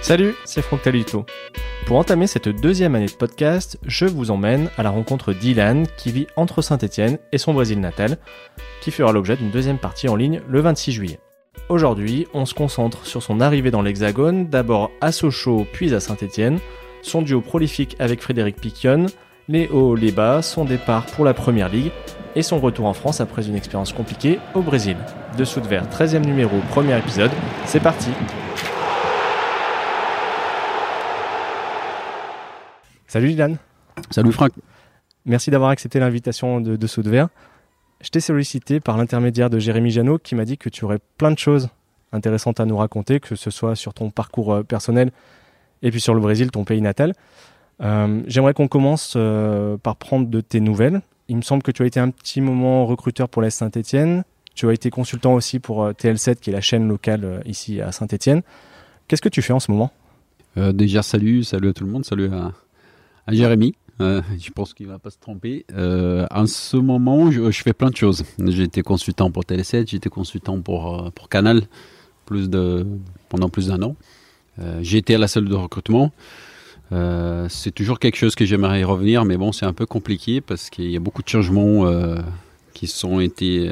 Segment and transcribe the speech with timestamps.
[0.00, 1.24] Salut, c'est Froctalito.
[1.86, 6.12] Pour entamer cette deuxième année de podcast, je vous emmène à la rencontre d'Ilan qui
[6.12, 8.18] vit entre Saint-Etienne et son Brésil natal,
[8.80, 11.20] qui fera l'objet d'une deuxième partie en ligne le 26 juillet.
[11.68, 16.58] Aujourd'hui, on se concentre sur son arrivée dans l'Hexagone, d'abord à Sochaux puis à Saint-Etienne,
[17.02, 19.06] son duo prolifique avec Frédéric Piquion,
[19.48, 21.90] les hauts, les bas, son départ pour la Première Ligue
[22.34, 24.96] et son retour en France après une expérience compliquée au Brésil.
[25.36, 27.30] Dessous de verre, 13e numéro, premier épisode,
[27.66, 28.10] c'est parti
[33.12, 33.58] Salut Dylan.
[34.08, 34.52] Salut Franck.
[35.26, 37.28] Merci d'avoir accepté l'invitation de de verre.
[38.00, 41.30] Je t'ai sollicité par l'intermédiaire de Jérémy Janot qui m'a dit que tu aurais plein
[41.30, 41.68] de choses
[42.12, 45.10] intéressantes à nous raconter, que ce soit sur ton parcours euh, personnel
[45.82, 47.12] et puis sur le Brésil, ton pays natal.
[47.82, 51.02] Euh, j'aimerais qu'on commence euh, par prendre de tes nouvelles.
[51.28, 54.24] Il me semble que tu as été un petit moment recruteur pour la Saint-Etienne.
[54.54, 58.40] Tu as été consultant aussi pour TL7, qui est la chaîne locale ici à Saint-Etienne.
[59.06, 59.90] Qu'est-ce que tu fais en ce moment?
[60.56, 62.52] Déjà, salut, salut à tout le monde, salut à,
[63.28, 63.74] Jérémy.
[64.00, 65.64] Euh, je pense qu'il ne va pas se tromper.
[65.72, 68.24] Euh, en ce moment, je, fais plein de choses.
[68.44, 71.62] J'ai été consultant pour Télé7, j'ai été consultant pour, euh, Canal
[73.28, 73.94] pendant plus d'un an.
[74.80, 76.12] j'ai été à la salle de recrutement.
[76.90, 80.70] c'est toujours quelque chose que j'aimerais y revenir, mais bon, c'est un peu compliqué parce
[80.70, 81.84] qu'il y a beaucoup de changements
[82.72, 83.70] qui sont été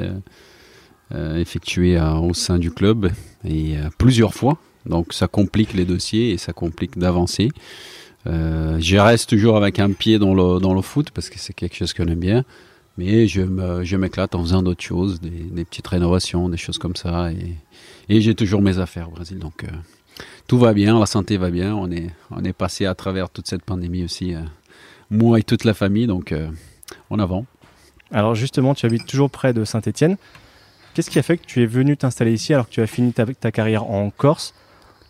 [1.11, 3.09] effectués au sein du club
[3.43, 4.57] et plusieurs fois.
[4.85, 7.49] Donc ça complique les dossiers et ça complique d'avancer.
[8.27, 11.53] Euh, je reste toujours avec un pied dans le, dans le foot parce que c'est
[11.53, 12.43] quelque chose que j'aime bien.
[12.97, 17.31] Mais je, m'éclate en faisant d'autres choses, des, petites rénovations, des choses comme ça.
[17.31, 19.39] Et, j'ai toujours mes affaires au Brésil.
[19.39, 19.67] Donc euh,
[20.47, 21.73] tout va bien, la santé va bien.
[21.73, 24.41] On est, on est passé à travers toute cette pandémie aussi, euh,
[25.09, 26.07] moi et toute la famille.
[26.07, 26.33] Donc
[27.09, 27.45] en avant.
[28.11, 30.17] Alors justement, tu habites toujours près de Saint-Étienne.
[30.93, 33.13] Qu'est-ce qui a fait que tu es venu t'installer ici alors que tu as fini
[33.13, 34.53] ta carrière en Corse?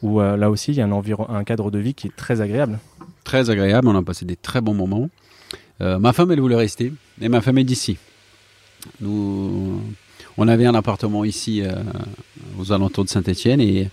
[0.02, 0.92] Où là aussi il y a un,
[1.30, 2.80] un cadre de vie qui est très agréable
[3.24, 3.88] très agréable.
[3.88, 5.10] On a passé des très bons moments.
[5.82, 6.94] Euh, ma femme, elle voulait rester.
[7.22, 7.98] Et ma femme est d'ici.
[9.00, 9.82] Nous,
[10.38, 11.72] on avait un appartement ici, euh,
[12.60, 13.62] aux alentours de Saint-Etienne.
[13.62, 13.90] Et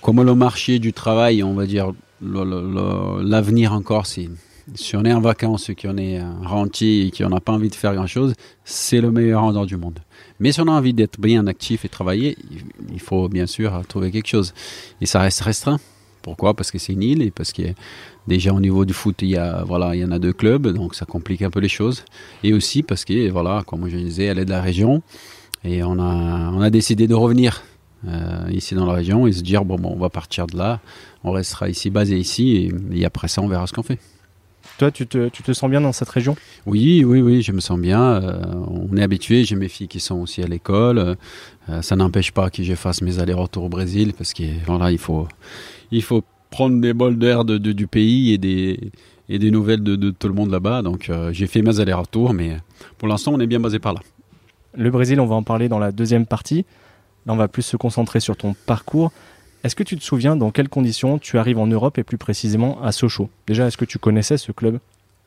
[0.00, 4.28] comme le marché du travail, on va dire, l'avenir encore, c'est
[4.74, 7.94] si on est en vacances, qu'on est rentier et qu'on n'a pas envie de faire
[7.94, 8.34] grand-chose,
[8.64, 9.98] c'est le meilleur endroit du monde.
[10.40, 12.36] Mais si on a envie d'être bien actif et travailler,
[12.92, 14.54] il faut bien sûr trouver quelque chose.
[15.00, 15.78] Et ça reste restreint.
[16.22, 16.54] Pourquoi?
[16.54, 17.62] Parce que c'est une île et parce que
[18.26, 20.66] déjà au niveau du foot, il y, a, voilà, il y en a deux clubs,
[20.66, 22.04] donc ça complique un peu les choses.
[22.42, 25.02] Et aussi parce que, voilà, comme je disais, elle est de la région
[25.62, 27.62] et on a, on a décidé de revenir
[28.08, 30.80] euh, ici dans la région et se dire, bon, bon, on va partir de là,
[31.24, 33.98] on restera ici, basé ici et, après ça, on verra ce qu'on fait.
[34.78, 36.36] Toi, tu te, tu te, sens bien dans cette région?
[36.66, 38.02] Oui, oui, oui, je me sens bien.
[38.02, 39.44] Euh, on est habitué.
[39.44, 41.16] J'ai mes filles qui sont aussi à l'école.
[41.68, 44.98] Euh, ça n'empêche pas que je fasse mes allers-retours au Brésil parce que voilà, il
[44.98, 45.26] faut,
[45.90, 48.90] il faut prendre des bols d'air de, du pays et des,
[49.28, 50.82] et des nouvelles de, tout le monde là-bas.
[50.82, 52.58] Donc euh, j'ai fait mes allers-retours, mais
[52.98, 54.00] pour l'instant on est bien basé par là.
[54.74, 56.66] Le Brésil, on va en parler dans la deuxième partie.
[57.24, 59.10] Là, on va plus se concentrer sur ton parcours.
[59.66, 62.80] Est-ce que tu te souviens dans quelles conditions tu arrives en Europe et plus précisément
[62.84, 63.30] à Sochaux?
[63.48, 64.78] Déjà, est-ce que tu connaissais ce club?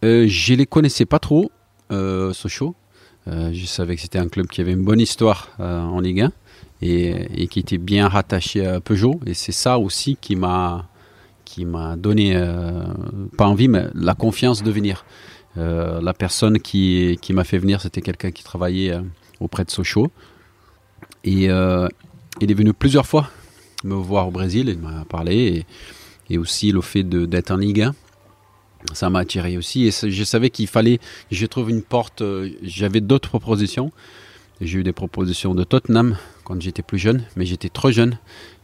[0.06, 1.52] Euh, Je les connaissais pas trop,
[1.92, 2.74] euh, Sochaux.
[3.28, 6.32] Euh, je savais que c'était un club qui avait une bonne histoire en Ligue 1
[6.82, 9.20] et, qui était bien rattaché à Peugeot.
[9.26, 10.88] Et c'est ça aussi qui m'a
[11.44, 12.86] qui m'a donné euh,
[13.38, 15.04] pas envie, mais la confiance de venir.
[15.58, 19.02] Euh, la personne qui, qui m'a fait venir, c'était quelqu'un qui travaillait euh,
[19.42, 20.12] auprès de Sochaux.
[21.26, 21.50] Et
[22.42, 23.30] il est venu plusieurs fois
[23.84, 25.66] me voir au Brésil, il m'a parlé,
[26.30, 27.96] et, aussi le fait d'être en Ligue 1
[28.94, 31.00] ça m'a attiré aussi et je savais qu'il fallait
[31.32, 32.24] je trouve une porte
[32.62, 33.92] j'avais d'autres propositions
[34.62, 38.18] j'ai eu des propositions de Tottenham quand j'étais plus jeune, mais j'étais trop jeune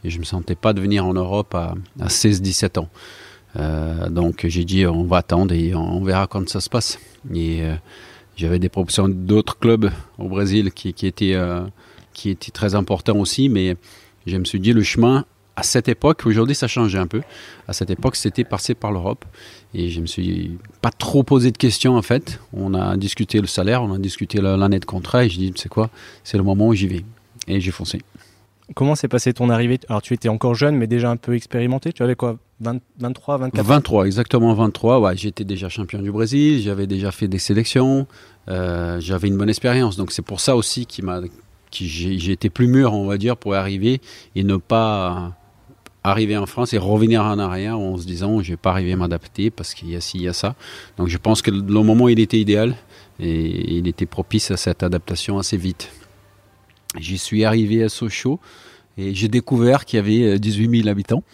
[0.04, 2.88] et je ne me sentais pas de venir en Europe à, 16-17 ans.
[3.56, 6.98] Euh, donc j'ai dit on va attendre et on verra quand ça se passe.
[7.32, 7.74] Et euh,
[8.36, 11.62] j'avais des propositions d'autres clubs au Brésil qui, étaient, euh,
[12.12, 13.76] qui étaient très importants aussi, mais
[14.26, 15.24] je me suis dit le chemin
[15.56, 17.22] à cette époque, aujourd'hui ça changeait un peu,
[17.66, 19.24] à cette époque c'était passé par l'Europe.
[19.74, 22.40] Et je me suis pas trop posé de questions en fait.
[22.52, 25.24] On a discuté le salaire, on a discuté l'année de contrat.
[25.24, 25.90] Et je dis c'est quoi?
[26.24, 27.04] C'est le moment où j'y vais.
[27.48, 28.00] Et j'ai foncé.
[28.74, 29.78] Comment s'est passée ton arrivée?
[29.88, 32.38] Alors tu étais encore jeune mais déjà un peu expérimenté, tu avais quoi?
[32.60, 35.00] 23, 24 23, exactement 23.
[35.00, 38.06] Ouais, j'étais déjà champion du Brésil, j'avais déjà fait des sélections,
[38.48, 39.96] euh, j'avais une bonne expérience.
[39.96, 41.20] Donc c'est pour ça aussi qui m'a,
[41.80, 44.00] été plus mûr, on va dire, pour arriver
[44.34, 45.36] et ne pas
[46.06, 48.96] arriver en France et revenir en arrière en se disant je vais pas arriver à
[48.96, 50.54] m'adapter parce qu'il y a ci, il y a ça.
[50.98, 52.76] Donc je pense que le moment il était idéal
[53.18, 55.90] et il était propice à cette adaptation assez vite.
[56.98, 58.40] J'y suis arrivé à Sochaux
[58.96, 61.24] Et j'ai découvert qu'il y avait 18 000 habitants.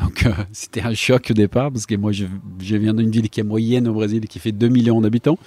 [0.00, 2.24] Donc c'était un choc au départ parce que moi je,
[2.60, 5.38] je viens d'une ville qui est moyenne au Brésil qui fait 2 millions d'habitants.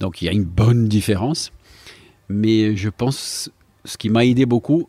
[0.00, 1.52] Donc il y a une bonne différence.
[2.28, 3.50] Mais je pense
[3.84, 4.88] ce qui m'a aidé beaucoup,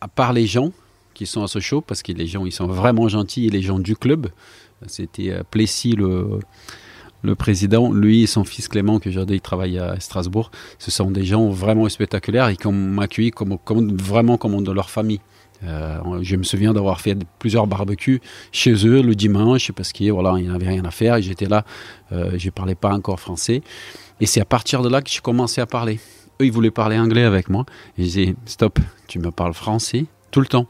[0.00, 0.72] à part les gens
[1.14, 3.94] qui sont à Sochaux, parce que les gens ils sont vraiment gentils les gens du
[3.94, 4.28] club,
[4.86, 6.40] c'était Plessis le
[7.22, 11.24] le président, lui et son fils Clément, que aujourd'hui travaille à Strasbourg, ce sont des
[11.24, 13.58] gens vraiment spectaculaires et qui m'ont accueilli comme,
[13.96, 15.20] vraiment comme de leur famille.
[15.64, 18.20] Euh, je me souviens d'avoir fait plusieurs barbecues
[18.50, 21.64] chez eux le dimanche parce qu'il voilà, n'y avait rien à faire et j'étais là,
[22.10, 23.62] euh, je ne parlais pas encore français.
[24.20, 26.00] Et c'est à partir de là que j'ai commencé à parler.
[26.40, 27.64] Eux, ils voulaient parler anglais avec moi.
[27.98, 30.66] Et je disais, stop, tu me parles français tout le temps,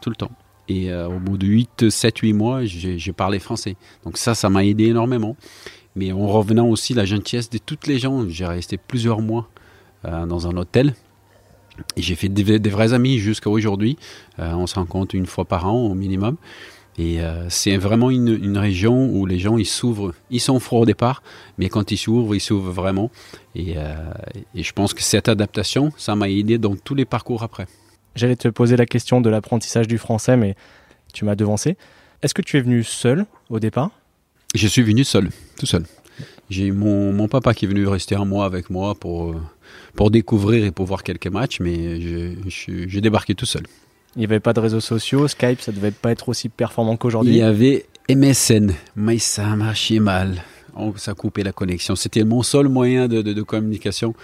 [0.00, 0.30] tout le temps.
[0.68, 3.76] Et euh, au bout de 8, 7, 8 mois, j'ai parlé français.
[4.04, 5.36] Donc ça, ça m'a aidé énormément.
[5.94, 9.48] Mais en revenant aussi la gentillesse de toutes les gens, j'ai resté plusieurs mois
[10.04, 10.94] euh, dans un hôtel.
[11.96, 13.96] J'ai fait des, vrais amis jusqu'à aujourd'hui.
[14.38, 16.36] Euh, on se rencontre une fois par an au minimum.
[16.98, 20.14] Et euh, c'est vraiment une, région où les gens ils s'ouvrent.
[20.30, 21.22] Ils sont froids au départ,
[21.58, 23.10] mais quand ils s'ouvrent, ils s'ouvrent vraiment.
[23.54, 23.74] Et,
[24.54, 27.66] et, je pense que cette adaptation, ça m'a aidé dans tous les parcours après.
[28.14, 30.56] J'allais te poser la question de l'apprentissage du français, mais
[31.12, 31.76] tu m'as devancé.
[32.22, 33.90] Est-ce que tu es venu seul au départ?
[34.54, 35.84] Je suis venu seul, tout seul.
[36.48, 39.34] J'ai mon, mon, papa qui est venu rester un mois avec moi pour,
[39.94, 43.64] pour découvrir et pour voir quelques matchs, mais j'ai débarqué tout seul.
[44.16, 47.34] Il n'y avait pas de réseaux sociaux, Skype, ça devait pas être aussi performant qu'aujourd'hui
[47.34, 50.42] Il y avait MSN, mais ça marchait mal.
[50.74, 51.96] Oh, ça coupait la connexion.
[51.96, 54.14] C'était mon seul moyen de, de, communication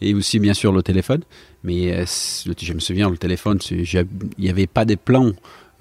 [0.00, 1.22] et aussi bien sûr le téléphone.
[1.64, 4.06] Mais euh, je me souviens, le téléphone, il
[4.38, 5.32] n'y avait pas de plans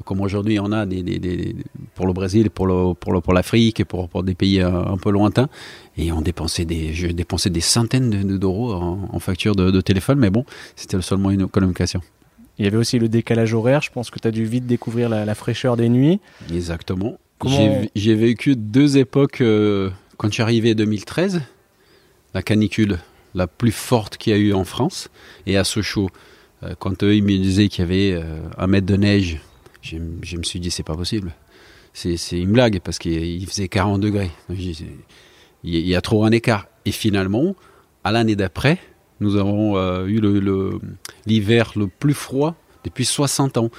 [0.03, 1.55] comme aujourd'hui on a des, des,
[1.95, 5.49] pour le Brésil, pour le, pour, pour l'Afrique pour, pour, des pays un, peu lointains.
[5.97, 10.29] Et on dépensait des, je dépensais des centaines d'euros en, en facture de, téléphone, mais
[10.29, 10.45] bon,
[10.75, 12.01] c'était le seul moyen de communication.
[12.61, 13.81] Il y avait aussi le décalage horaire.
[13.81, 16.19] Je pense que tu as dû vite découvrir la, fraîcheur des nuits.
[16.53, 17.17] Exactement.
[17.95, 19.41] J'ai vécu deux époques.
[19.41, 21.41] Euh, quand je suis arrivé en 2013,
[22.35, 22.99] la canicule
[23.33, 25.09] la plus forte qu'il y a eu en France,
[25.47, 26.11] et à Sochaux,
[26.61, 29.39] euh, quand eux ils me disaient qu'il y avait euh, un mètre de neige
[29.81, 31.33] je, me suis dit, c'est pas possible.
[31.93, 34.29] C'est une blague parce qu'il faisait 40 degrés.
[34.49, 34.99] il
[35.63, 36.67] y a trop un écart.
[36.85, 37.55] Et finalement,
[38.03, 38.77] à l'année d'après,
[39.21, 40.19] nous avons euh, eu
[41.25, 43.69] l'hiver le, plus froid depuis 60 ans.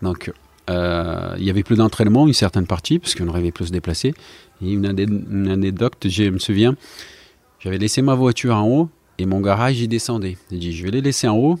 [0.00, 0.32] Donc,
[0.70, 4.14] euh, il y avait plus d'entraînement, une certaine partie, parce qu'on n'arrivait plus se déplacer.
[4.62, 6.76] Et une, anecdote, je me souviens,
[7.58, 8.88] j'avais laissé ma voiture en haut
[9.18, 10.38] et mon garage y descendait.
[10.50, 11.58] J'ai dit, je vais les laisser en haut,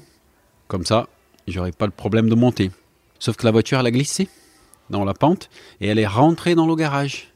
[0.68, 1.08] comme ça,
[1.48, 2.70] j'aurai pas le problème de monter.
[3.18, 4.28] Sauf que la voiture, elle a glissé
[4.90, 5.50] dans la pente
[5.80, 7.32] et elle est rentrée dans le garage.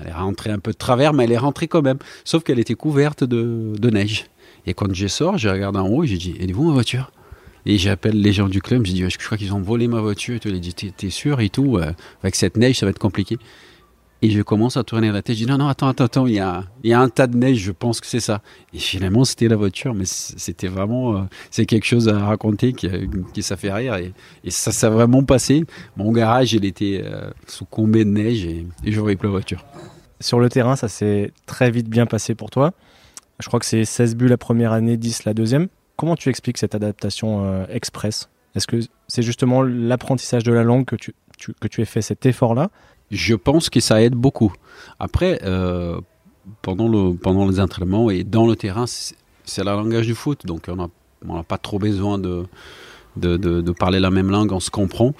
[0.00, 1.98] Elle est rentrée un peu de travers, mais elle est rentrée quand même.
[2.24, 4.26] Sauf qu'elle était couverte de, neige.
[4.66, 6.72] Et quand je sors, je regarde en haut et j'ai dit Elle est où ma
[6.72, 7.10] voiture?
[7.64, 8.84] Et j'appelle les gens du club.
[8.86, 10.36] Je dis Je crois qu'ils ont volé ma voiture.
[10.36, 10.48] Et tout.
[10.48, 11.78] Ils dit T'es sûr et tout
[12.22, 13.38] Avec cette neige, ça va être compliqué.
[14.24, 15.36] Et je commence à tourner la tête.
[15.36, 17.26] Je dis non, non, attends, attends, attends, il y a, il y a un tas
[17.26, 18.40] de neige, je pense que c'est ça.
[18.72, 21.20] Et finalement, c'était la voiture, mais c'était vraiment, euh,
[21.50, 22.88] c'est quelque chose à raconter qui,
[23.34, 23.96] qui ça fait rire.
[23.96, 24.12] Et,
[24.44, 25.64] et ça s'est vraiment passé.
[25.96, 29.32] Mon garage, il était euh, sous combé de neige et, et je voyais plus la
[29.32, 29.64] voiture.
[30.20, 32.74] Sur le terrain, ça s'est très vite bien passé pour toi.
[33.42, 35.66] Je crois que c'est 16 buts la première année, 10 la deuxième.
[35.96, 38.28] Comment tu expliques cette adaptation euh, express?
[38.54, 38.76] Est-ce que
[39.08, 42.70] c'est justement l'apprentissage de la langue que tu, tu, que tu aies fait cet effort-là?
[43.10, 44.52] Je pense que ça aide beaucoup.
[45.00, 46.00] Après, euh,
[46.62, 50.70] pendant, le, pendant les entraînements et dans le terrain, c'est le langage du foot, donc
[50.70, 52.46] on n'a pas trop besoin de,
[53.16, 55.14] de, parler la même langue, on se comprend.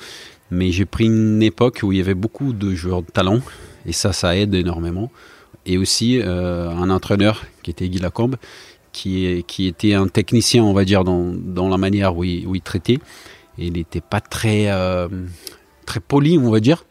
[0.52, 3.41] Mais j'ai pris une époque où il y avait beaucoup de joueurs de talent,
[3.85, 5.11] et ça, ça aide énormément.
[5.66, 8.37] Et aussi euh, un entraîneur qui était Guy Lacombe,
[8.92, 12.99] qui, qui était un technicien, on va dire, dans, dans la manière où il, traitait.
[13.59, 15.09] Et il n'était pas très, euh,
[15.87, 16.85] très poli, on va dire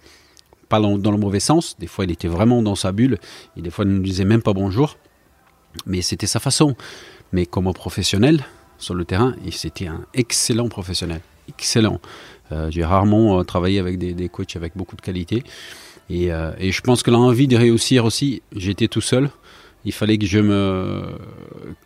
[0.70, 1.76] pas dans, le mauvais sens.
[1.80, 3.18] Des fois, il était vraiment dans sa bulle.
[3.58, 4.98] Et des fois, il ne nous disait même pas bonjour.
[5.86, 6.78] Mais c'était sa façon.
[7.34, 8.46] Mais comme professionnel,
[8.78, 11.20] sur le terrain, c'était un excellent professionnel.
[11.50, 12.00] Excellent.
[12.54, 15.44] Euh, j'ai rarement travaillé avec des, coachs avec beaucoup de qualité.
[16.10, 19.30] Euh, et, je pense que l'envie de réussir aussi, j'étais tout seul.
[19.86, 21.02] Il fallait que je me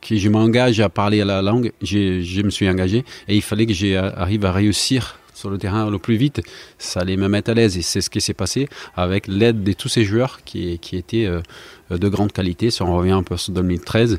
[0.02, 1.72] que je m'engage à parler la langue.
[1.82, 6.00] Je me suis engagé et il fallait que j'arrive à réussir sur le terrain le
[6.00, 6.42] plus vite,
[6.78, 7.78] ça allait me mettre à l'aise.
[7.78, 11.26] Et c'est ce qui s'est passé avec l'aide de tous ces joueurs qui, qui étaient
[11.26, 11.42] euh,
[11.92, 12.72] de grande qualité.
[12.72, 14.18] Si on revient un peu sur 2013,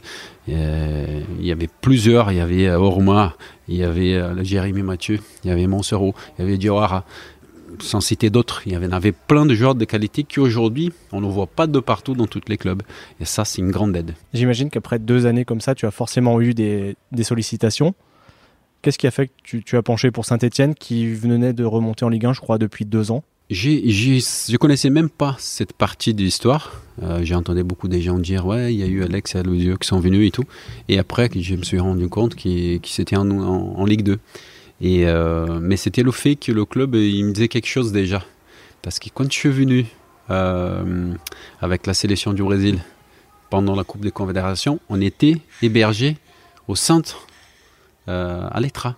[0.48, 2.30] euh, il y avait plusieurs.
[2.30, 3.34] Il y avait euh, Orma,
[3.68, 7.04] il y avait Jérémy Mathieu, il y avait Monsereau, il y avait Diawara
[7.80, 11.26] sans citer d'autres, il y avait, plein de joueurs de qualité qui aujourd'hui, on ne
[11.26, 12.82] voit pas de partout dans tous les clubs.
[13.20, 14.14] Et ça, c'est une grande aide.
[14.34, 17.94] J'imagine qu'après deux années comme ça, tu as forcément eu des, des sollicitations.
[18.82, 22.04] Qu'est-ce qui a fait que tu, tu as penché pour Saint-Etienne qui venait de remonter
[22.04, 23.24] en Ligue 1, je crois, depuis deux ans?
[23.48, 26.82] J'ai, j'ai, je connaissais même pas cette partie de l'histoire.
[27.02, 29.76] Euh, j'ai entendu beaucoup de gens dire ouais, il y a eu Alex et Aloisio
[29.76, 30.42] qui sont venus et tout.
[30.88, 34.18] Et après, je me suis rendu compte qu'ils, qu'ils étaient en, en, en, Ligue 2.
[34.82, 38.22] Euh, mais c'était le fait que le club il me disait quelque chose déjà.
[38.82, 39.86] Parce que quand je suis venu
[40.30, 41.14] euh,
[41.60, 42.78] avec la sélection du Brésil
[43.50, 46.16] pendant la Coupe des Confédérations, on était hébergé
[46.68, 47.26] au centre
[48.08, 48.96] euh, à l'Etra.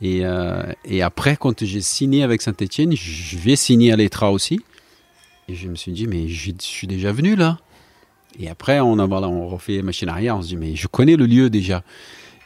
[0.00, 4.60] Et, euh, et, après, quand j'ai signé avec Saint-Etienne, je vais signer à l'Etra aussi.
[5.48, 7.58] Et je me suis dit, mais je suis déjà venu là.
[8.38, 11.16] Et après, on, a, voilà, on refait machine arrière, on se dit, mais je connais
[11.16, 11.84] le lieu déjà.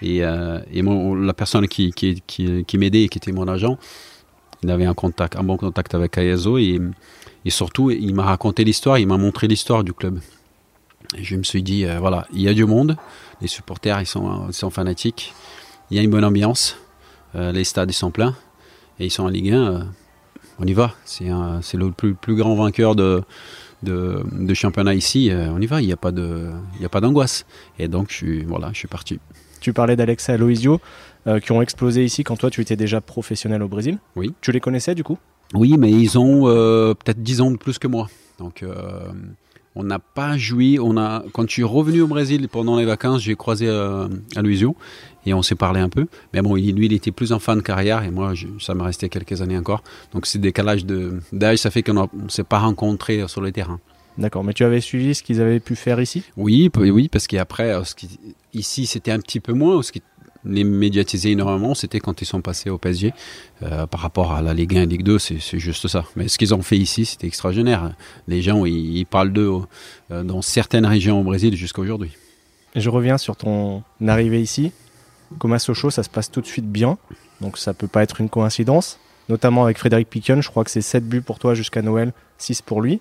[0.03, 1.93] Et, euh, la personne qui,
[2.75, 3.79] m'aidait qui était mon agent,
[4.63, 4.95] il avait un,
[5.43, 6.59] bon contact avec Ayazo.
[6.59, 6.81] Et,
[7.49, 10.19] surtout, il m'a raconté l'histoire, il m'a montré l'histoire du club.
[11.17, 12.97] Et je me suis dit, euh, voilà, il y a du monde,
[13.41, 15.35] les supporters, ils sont, fanatiques,
[15.91, 16.77] il y a une bonne ambiance.
[17.35, 18.35] Euh, les stades ils sont pleins
[18.99, 19.57] et ils sont en Ligue 1.
[19.57, 19.81] Euh,
[20.59, 20.95] on y va.
[21.05, 21.27] C'est
[21.75, 23.23] le plus, grand vainqueur de,
[24.55, 25.31] championnat ici.
[25.33, 25.83] On y va.
[25.83, 26.11] Il n'y a pas
[27.01, 27.45] d'angoisse.
[27.79, 29.21] Et donc, je suis parti.
[29.67, 30.81] Tu parlais d'Alexa et Aloisio
[31.43, 33.99] qui ont explosé ici quand toi tu étais déjà professionnel au Brésil.
[34.15, 34.33] Oui.
[34.41, 35.19] Tu les connaissais du coup?
[35.55, 36.45] Oui, mais ils ont
[36.95, 38.09] peut-être 10 ans de plus que moi.
[38.39, 38.63] Donc
[39.77, 40.79] on n'a pas joui.
[40.81, 44.75] On a, quand je suis revenu au Brésil pendant les vacances, j'ai croisé euh, Aloisio
[45.27, 46.07] et on s'est parlé un peu.
[46.33, 48.83] Mais bon, lui, il était plus en fin de carrière et moi, je, ça me
[48.83, 49.83] restait quelques années encore.
[50.13, 53.79] Donc, ce décalage d'âge, ça fait qu'on ne s'est pas rencontrés sur le terrain.
[54.19, 56.23] D'accord, mais tu avais suivi ce qu'ils avaient pu faire ici?
[56.37, 57.83] Oui, oui, parce qu'après, euh,
[58.55, 59.83] ici, c'était un petit peu moins.
[59.83, 60.03] Ce qui
[60.47, 63.13] les médiatiser énormément, c'était quand ils sont passés au PSG.
[63.63, 66.05] Euh, par rapport à la Ligue 1 et Ligue 2, c'est juste ça.
[66.15, 67.93] Mais ce qu'ils ont fait ici, c'était extraordinaire.
[68.29, 69.51] Les gens, ils, ils parlent d'eux
[70.11, 72.13] euh, dans certaines régions au Brésil jusqu'à aujourd'hui.
[72.75, 74.73] Je reviens sur ton arrivée ici.
[75.39, 76.99] Comme à Sochaux, ça se passe tout de suite bien.
[77.41, 78.99] Donc ça peut pas être une coïncidence.
[79.29, 82.63] Notamment avec Frédéric Piquion, je crois que c'est 7 buts pour toi jusqu'à Noël, 6
[82.63, 83.01] pour lui.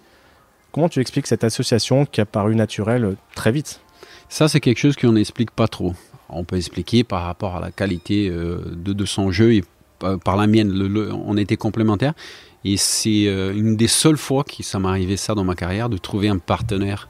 [0.76, 3.80] Comment tu expliques cette association qui a paru naturelle très vite?
[4.28, 5.94] Ça, c'est quelque chose qu'on n'explique pas trop
[6.28, 9.64] on peut expliquer par rapport à la qualité euh, de, son jeu et
[10.26, 10.74] par la mienne,
[11.26, 12.14] on était complémentaires.
[12.66, 15.88] Et c'est euh, une des seules fois que ça m'est arrivé ça dans ma carrière,
[15.88, 17.08] de trouver un partenaire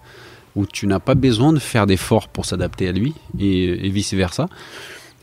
[0.55, 4.47] où tu n'as pas besoin de faire d'efforts pour s'adapter à lui et, et vice-versa.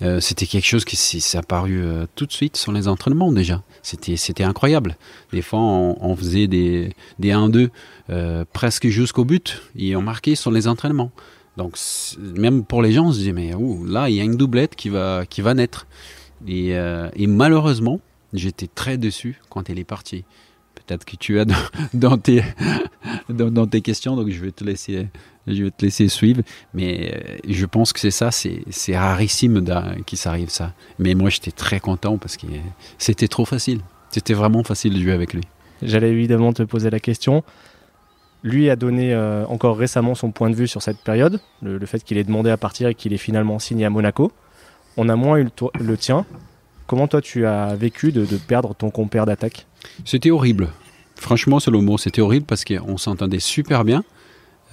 [0.02, 3.62] Euh, c'était quelque chose qui s'est apparu euh, tout de suite sur les entraînements déjà.
[3.82, 4.96] C'était, incroyable.
[5.32, 7.68] Des fois, on, faisait des, des 1-2
[8.10, 11.12] euh, presque jusqu'au but et on marquait sur les entraînements.
[11.56, 11.76] Donc
[12.18, 14.74] même pour les gens, on se dit mais ouh, là il y a une doublette
[14.74, 15.86] qui va qui va naître.
[16.48, 16.74] Et,
[17.26, 18.00] malheureusement,
[18.32, 20.24] j'étais très déçu quand elle est partie.
[20.74, 21.44] Peut-être que tu as
[21.94, 22.42] dans, tes
[23.28, 25.08] dans, tes questions, donc je vais te laisser
[25.46, 26.42] je vais te laisser suivre.
[26.74, 29.64] Mais euh, je pense que c'est ça, c'est c'est rarissime
[30.06, 30.72] qu'il s'arrive ça.
[30.98, 32.46] Mais moi j'étais très content parce que
[32.98, 33.80] c'était trop facile.
[34.10, 35.42] C'était vraiment facile de jouer avec lui.
[35.82, 37.42] J'allais évidemment te poser la question.
[38.44, 41.86] Lui a donné euh, encore récemment son point de vue sur cette période, le, le
[41.86, 44.32] fait qu'il ait demandé à partir et qu'il ait finalement signé à Monaco.
[44.96, 46.26] On a moins eu le, le tien.
[46.88, 49.66] Comment toi tu as vécu de, de perdre ton compère d'attaque?
[50.04, 50.68] C'était horrible.
[51.16, 51.96] Franchement, c'est le mot.
[51.98, 54.04] C'était horrible parce qu'on s'entendait super bien.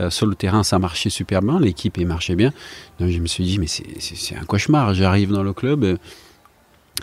[0.02, 1.60] Euh, sur le terrain, ça marchait super bien.
[1.60, 2.54] L'équipe marchait bien.
[3.00, 4.94] Je me suis dit, mais c'est un cauchemar.
[4.94, 5.98] J'arrive dans le club, euh,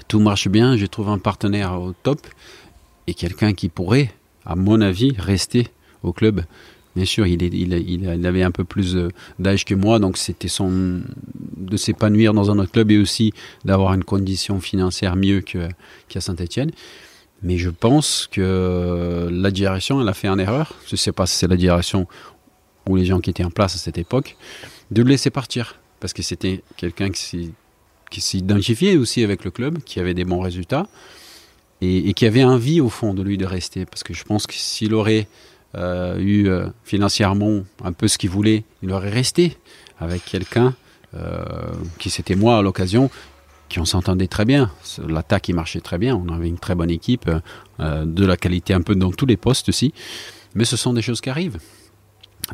[0.08, 0.76] tout marche bien.
[0.76, 2.20] Je trouve un partenaire au top
[3.06, 4.12] et quelqu'un qui pourrait,
[4.44, 5.68] à mon avis, rester
[6.02, 6.42] au club.
[6.94, 8.96] Bien sûr, il, avait un peu plus
[9.38, 11.02] d'âge que moi, donc c'était son
[11.56, 13.34] de s'épanouir dans un autre club et aussi
[13.66, 15.68] d'avoir une condition financière mieux qu'à
[16.08, 16.70] qu Saint-Etienne.
[17.42, 20.72] Mais je pense que la direction, elle a fait une erreur.
[20.86, 22.06] Je ne sais pas si c'est la direction
[22.88, 24.36] ou les gens qui étaient en place à cette époque,
[24.90, 25.78] de le laisser partir.
[26.00, 30.86] Parce que c'était quelqu'un qui s'identifiait aussi avec le club, qui avait des bons résultats
[31.80, 33.86] et, qui avait envie au fond de lui de rester.
[33.86, 35.26] Parce que je pense que s'il aurait
[35.76, 39.56] euh, eu euh, financièrement un peu ce qu'il voulait, il aurait resté
[39.98, 40.74] avec quelqu'un
[41.14, 41.44] euh,
[41.98, 43.10] qui c'était moi à l'occasion,
[43.68, 44.70] qui on s'entendait très bien.
[45.06, 47.30] L'attaque qui marchait très bien, on avait une très bonne équipe,
[47.78, 49.92] de la qualité un peu dans tous les postes aussi.
[50.54, 51.58] Mais ce sont des choses qui arrivent.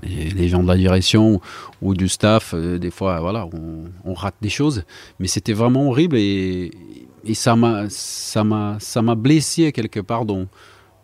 [0.03, 1.41] Les gens de la direction
[1.83, 3.21] ou du staff, euh, des fois,
[4.05, 4.85] on, rate des choses.
[5.21, 6.71] Mais c'était vraiment horrible et,
[7.35, 10.47] ça m'a, ça m'a, blessé quelque part dans,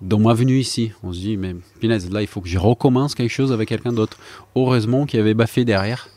[0.00, 0.92] ma venue ici.
[1.02, 3.92] On se dit, mais punaise, là, il faut que je recommence quelque chose avec quelqu'un
[3.92, 4.18] d'autre.
[4.56, 6.08] Heureusement qu'il y avait Baffé derrière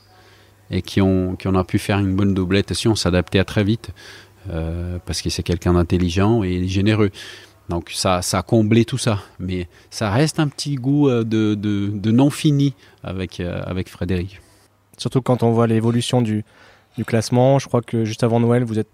[0.70, 2.74] et qui ont, qui a pu faire une bonne doublette.
[2.74, 3.92] Si on s'adaptait à très vite
[4.50, 7.12] euh, parce que c'est quelqu'un d'intelligent et généreux.
[7.72, 9.20] Donc ça, ça a comblé tout ça.
[9.40, 14.42] Mais ça reste un petit goût de, de, non fini avec, euh, avec Frédéric.
[14.98, 16.44] Surtout quand on voit l'évolution du,
[17.08, 17.60] classement.
[17.60, 18.90] Je crois que juste avant Noël, vous êtes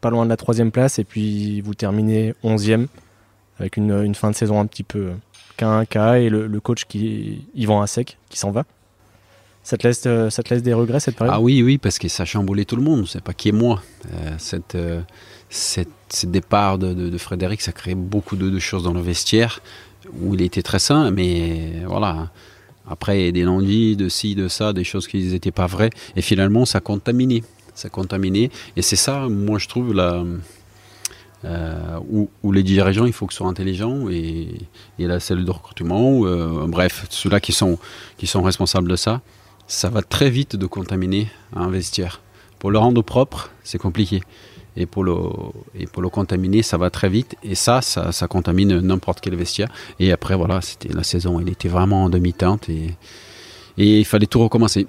[0.00, 2.86] pas loin de la troisième place et puis vous terminez 11e
[3.58, 5.10] avec une, fin de saison un petit peu
[5.58, 8.64] qu'un cas et le, coach qui Yvan sec qui s'en va.
[9.64, 11.34] Ça te, laisse, euh, ça te laisse des regrets cette période?
[11.36, 13.06] Ah oui, oui, parce que ça a chamboulé tout le monde.
[13.06, 13.80] C'est pas qui est moi.
[14.12, 14.36] Euh,
[14.74, 15.02] euh,
[15.48, 19.60] cette, ce départ de, Frédéric, ça crée beaucoup de, choses dans le vestiaire
[20.20, 22.30] où il était très sain, mais voilà.
[22.88, 25.66] Après, il y a des non-dits, de ci, de ça, des choses qui n'étaient pas
[25.66, 25.90] vraies.
[26.16, 27.44] Et finalement, ça a contaminé.
[27.74, 27.88] Ça.
[28.76, 29.94] Et c'est ça, moi, je trouve,
[32.10, 34.48] où, les dirigeants, il faut qu'ils soient intelligents et,
[34.98, 36.22] et la cellule de recrutement,
[36.66, 37.78] bref, ceux-là qui sont
[38.42, 39.22] responsables de ça,
[39.72, 42.20] ça va très vite de contaminer un vestiaire.
[42.58, 44.22] Pour le rendre propre, c'est compliqué.
[44.76, 45.14] Et pour, le,
[45.74, 47.36] et pour le contaminer, ça va très vite.
[47.42, 49.68] Et ça, ça, ça contamine n'importe quel vestiaire.
[49.98, 52.94] Et après, voilà, c'était la saison, elle était vraiment en demi-teinte et,
[53.78, 54.86] et il fallait tout recommencer.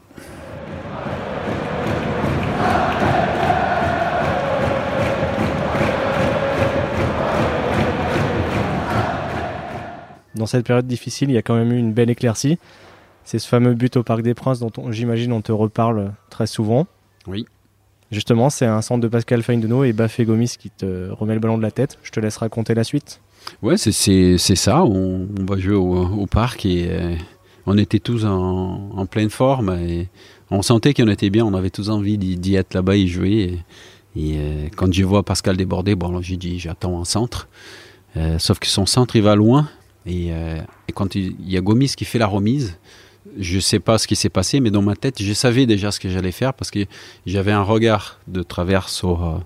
[10.36, 12.58] Dans cette période difficile, il y a quand même eu une belle éclaircie.
[13.26, 16.88] C'est ce fameux but au Parc des Princes dont j'imagine on te reparle très souvent.
[17.28, 17.46] Oui.
[18.14, 21.58] Justement, c'est un centre de Pascal Feindeno et Bafé Gomis qui te remet le ballon
[21.58, 21.98] de la tête.
[22.04, 23.22] Je te laisse raconter la suite.
[23.64, 24.84] Ouais, c'est ça.
[24.84, 27.16] On, on, va jouer au, au parc et euh,
[27.66, 30.10] on était tous en, en, pleine forme et
[30.52, 31.44] on sentait qu'on était bien.
[31.44, 33.60] On avait tous envie d'y être là-bas et jouer.
[34.16, 37.48] Et, et euh, quand je vois Pascal déborder, bon, j'ai dit j'attends un centre.
[38.16, 39.68] Euh, sauf que son centre il va loin
[40.06, 42.78] et, et quand il, il y a Gomis qui fait la remise,
[43.38, 45.92] je ne sais pas ce qui s'est passé, mais dans ma tête, je savais déjà
[45.92, 46.86] ce que j'allais faire parce que
[47.26, 49.44] j'avais un regard de travers sur,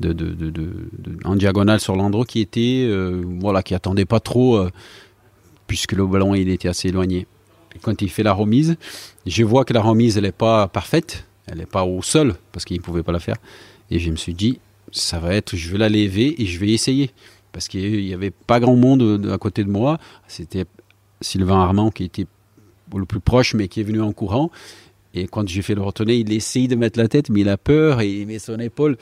[0.00, 0.90] de,
[1.24, 4.70] en diagonale sur l'endroit qui était, euh, voilà, qui attendait pas trop, euh,
[5.66, 7.26] puisque le ballon il était assez éloigné.
[7.82, 8.76] Quand il fait la remise,
[9.26, 12.64] je vois que la remise elle n'est pas parfaite, elle n'est pas au sol parce
[12.64, 13.36] qu'il ne pouvait pas la faire,
[13.90, 14.58] et je me suis dit,
[14.92, 17.10] ça va être, je vais la lever et je vais essayer
[17.52, 19.98] parce qu'il n'y avait pas grand monde à côté de moi.
[20.28, 20.66] C'était
[21.20, 22.26] Sylvain Armand qui était
[22.98, 24.50] le plus proche, mais qui est venu en courant.
[25.14, 27.56] Et quand j'ai fait le retourner, il essaye de mettre la tête, mais il a
[27.56, 28.98] peur et il met son épaule.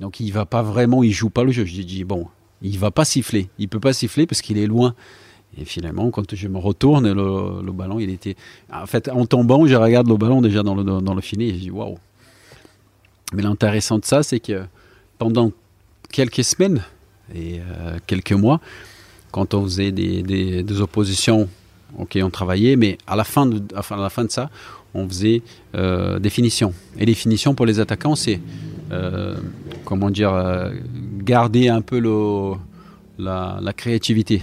[0.00, 1.64] Donc il va pas vraiment, il joue pas le jeu.
[1.64, 2.26] Je dis bon,
[2.62, 3.48] il va pas siffler.
[3.58, 4.94] Il peut pas siffler parce qu'il est loin.
[5.56, 8.36] Et finalement, quand je me retourne, le, le, ballon, il était.
[8.72, 11.54] En fait, en tombant, je regarde le ballon déjà dans le, dans le filet et
[11.54, 11.98] je dis waouh.
[13.34, 14.64] Mais l'intéressant de ça, c'est que
[15.18, 15.52] pendant
[16.10, 16.82] quelques semaines
[17.34, 18.60] et euh, quelques mois,
[19.32, 21.48] quand on faisait des, des, des oppositions
[21.96, 24.50] ok, on travaillait, mais à la fin de, à la fin de ça,
[24.94, 25.42] on faisait
[25.74, 26.72] euh, des finitions.
[26.98, 28.40] Et les finitions pour les attaquants, c'est,
[28.90, 29.36] euh,
[29.84, 30.70] comment dire, euh,
[31.18, 32.54] garder un peu le,
[33.18, 34.42] la, créativité.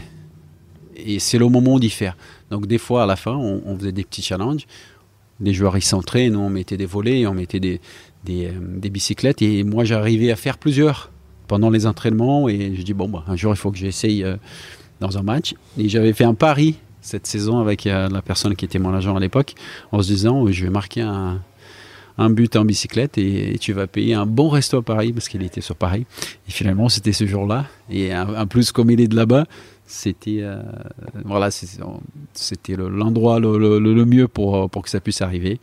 [0.96, 2.16] Et c'est le moment d'y faire.
[2.52, 4.66] Donc des fois, à la fin, on, faisait des petits challenges.
[5.42, 7.80] Les joueurs, ils nous, on mettait des volets, on mettait des
[8.90, 9.42] bicyclettes.
[9.42, 11.12] Et moi, j'arrivais à faire plusieurs
[11.48, 12.48] pendant les entraînements.
[12.48, 14.26] Et je dis, bon, bah, un jour, il faut que j'essaye
[15.02, 15.54] dans un match.
[15.78, 19.16] Et j'avais fait un pari cette saison avec euh, la personne qui était mon agent
[19.16, 19.54] à l'époque,
[19.92, 21.40] en se disant je vais marquer un,
[22.30, 25.62] but en bicyclette et, tu vas payer un bon resto à Paris parce qu'il était
[25.62, 26.06] sur Paris.
[26.48, 27.66] Et finalement, c'était ce jour-là.
[27.90, 29.46] Et en plus, comme il est de là-bas,
[29.86, 30.64] c'était euh,
[31.26, 35.60] voilà, c'était l'endroit le, mieux pour, pour que ça puisse arriver.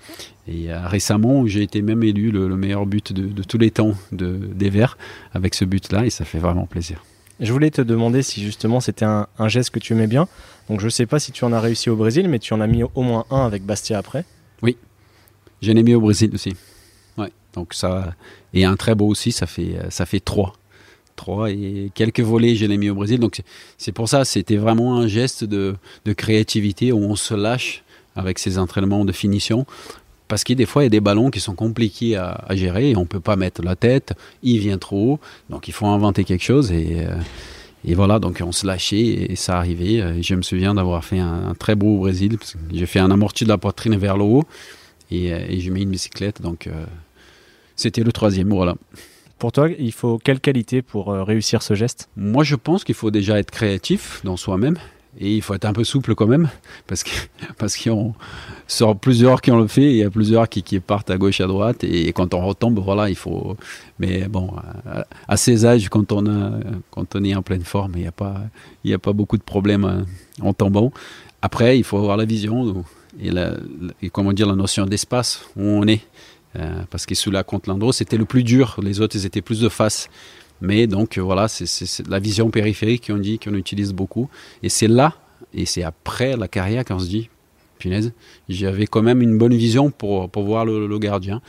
[0.47, 3.95] Et euh, récemment, j'ai été même élu le, le meilleur but de, tous les temps
[4.13, 4.97] de, des Verts
[5.33, 7.03] avec ce but-là et ça fait vraiment plaisir.
[7.43, 10.29] Je voulais te demander si justement c'était un, geste que tu aimais bien.
[10.71, 12.61] Donc je ne sais pas si tu en as réussi au Brésil, mais tu en
[12.61, 14.25] as mis au moins un avec Bastia après.
[14.63, 14.77] Oui,
[15.61, 16.55] j'en ai mis au Brésil aussi.
[17.19, 18.15] Ouais, donc ça
[18.55, 20.55] et un très beau aussi, ça fait ça fait trois,
[21.17, 23.19] trois et quelques volets je l'ai mis au Brésil.
[23.19, 23.43] Donc
[23.77, 25.75] c'est pour ça, c'était vraiment un geste de,
[26.05, 27.83] de créativité où on se lâche
[28.15, 29.67] avec ces entraînements de finition
[30.33, 32.93] parce que des fois, il y a des ballons qui sont compliqués à, à gérer
[32.93, 35.85] et on ne peut pas mettre la tête, il vient trop haut, donc il faut
[35.85, 37.15] inventer quelque chose et, euh,
[37.85, 38.97] et voilà, donc on se lâchait
[39.31, 39.97] et ça arrivait.
[39.97, 42.39] Et je me souviens d'avoir fait un, un, très beau au Brésil,
[42.73, 44.45] j'ai fait un amorti de la poitrine vers le haut
[45.11, 46.87] et, et j'ai mis une bicyclette, donc euh,
[47.77, 48.75] c'était le troisième, voilà.
[49.39, 52.09] Pour toi, il faut quelle qualité pour euh, réussir ce geste?
[52.17, 54.79] Moi, je pense qu'il faut déjà être créatif dans soi-même
[55.19, 56.49] et il faut être un peu souple quand même
[56.87, 57.11] parce que
[57.59, 58.15] parce qu'on
[58.67, 61.41] sort plusieurs qui ont le fait il y a plusieurs qui, qui partent à gauche
[61.41, 63.57] à droite et, quand on retombe voilà il faut
[63.99, 64.53] mais bon
[65.29, 68.41] à, ces âges quand on est en pleine forme il n'y a pas
[68.85, 70.07] il y a pas beaucoup de problèmes
[70.41, 70.93] en tombant.
[71.43, 72.85] Après il faut avoir la vision
[73.21, 73.57] et, la,
[74.13, 76.01] comment dire la notion d'espace où on est
[76.57, 79.43] euh, parce que sous la contre l'endroit c'était le plus dur les autres ils étaient
[79.43, 80.09] plus de face
[80.63, 84.31] mais donc voilà, c'est la vision périphérique qu'on dit qu'on utilise beaucoup.
[84.63, 85.15] Et c'est là,
[85.53, 87.29] et c'est après la carrière qu'on se dit,
[87.79, 88.13] punaise,
[88.49, 91.43] j'avais quand même une bonne vision pour, pour voir le, le, gardien.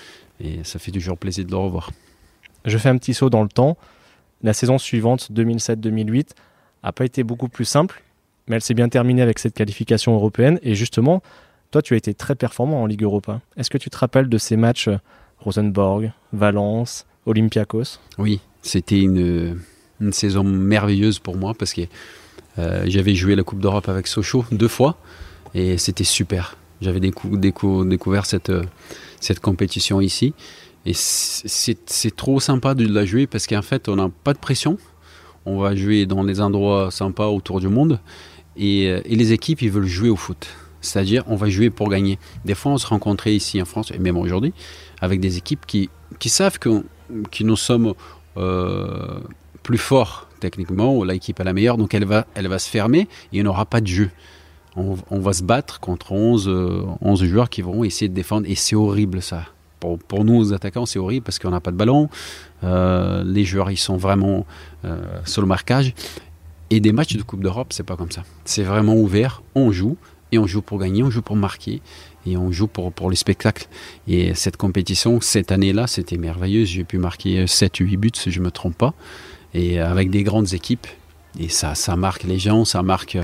[0.43, 1.91] Et ça fait toujours plaisir de le revoir.
[2.65, 3.78] Je fais un petit saut dans le temps.
[4.41, 6.30] La saison suivante, 2007-2008,
[6.82, 8.02] a pas été beaucoup plus simple,
[8.47, 10.60] mais elle s'est bien terminée avec cette qualification européenne.
[10.63, 11.21] Et justement,
[11.69, 13.41] toi, tu as été très performant en Ligue Europa.
[13.58, 14.97] Est-ce que tu te rappelles de ces matchs euh,
[15.38, 17.99] Rosenborg, Valence, Olympiakos?
[18.17, 19.60] Oui, c'était une,
[20.12, 21.82] saison merveilleuse pour moi parce que
[22.60, 24.97] euh, j'avais joué la Coupe d'Europe avec Sochaux deux fois
[25.54, 26.58] et c'était super.
[26.82, 28.63] J'avais découvert cette, euh,
[29.21, 30.34] cette compétition ici
[30.86, 34.78] et c'est trop sympa de la jouer parce qu'en fait, on n'a pas de pression.
[35.45, 37.99] On va jouer dans des endroits sympas autour du monde
[38.58, 40.47] et, et les équipes, ils veulent jouer au foot.
[40.84, 42.19] C'est-à-dire, on va jouer pour gagner.
[42.43, 44.54] Des fois, on se rencontrait ici en France, et même aujourd'hui,
[44.99, 46.84] avec des équipes qui, qui savent que,
[47.32, 47.93] que nous sommes euh,
[48.36, 53.08] plus forts techniquement, l'équipe est la meilleure, donc elle va, elle va se fermer et
[53.32, 54.10] il n'y aura pas de jeu.
[54.76, 56.48] On, va se battre contre 11,
[57.02, 59.46] 11 euh, joueurs qui vont essayer de défendre, et c'est horrible ça.
[59.80, 62.10] Pour, nous, aux attaquants, c'est horrible parce qu'on n'a pas de ballon.
[62.63, 64.46] Euh, les joueurs, ils sont vraiment
[65.26, 65.93] sur le marquage.
[66.69, 68.24] Et des matchs de Coupe d'Europe, c'est pas comme ça.
[68.46, 69.98] C'est vraiment ouvert, on joue,
[70.32, 71.82] et on joue pour gagner, on joue pour marquer
[72.25, 73.67] et on joue pour, pour les spectacles.
[74.07, 76.65] Et cette compétition, cette année-là, c'était merveilleux.
[76.65, 78.93] J'ai pu marquer 7 8 buts, si je ne me trompe pas,
[79.53, 80.88] et avec des grandes équipes.
[81.39, 83.17] Et ça, ça marque les gens, ça marque,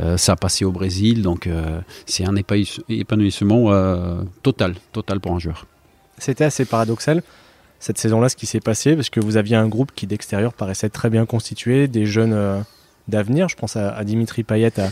[0.00, 5.38] euh, ça passé au Brésil, donc euh, c'est un épanouissement euh, total, total pour un
[5.38, 5.66] joueur.
[6.18, 7.22] C'était assez paradoxal
[7.78, 10.88] cette saison-là, ce qui s'est passé, parce que vous aviez un groupe qui d'extérieur paraissait
[10.88, 12.64] très bien constitué, des jeunes
[13.06, 13.50] d'avenir.
[13.50, 14.88] Je pense à, Dimitri Payet, à,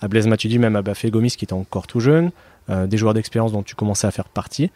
[0.00, 2.32] à Blaise Matuidi, même à Bafé Gomis qui était encore tout jeune,
[2.68, 4.70] euh, des joueurs d'expérience dont tu commençais à faire partie.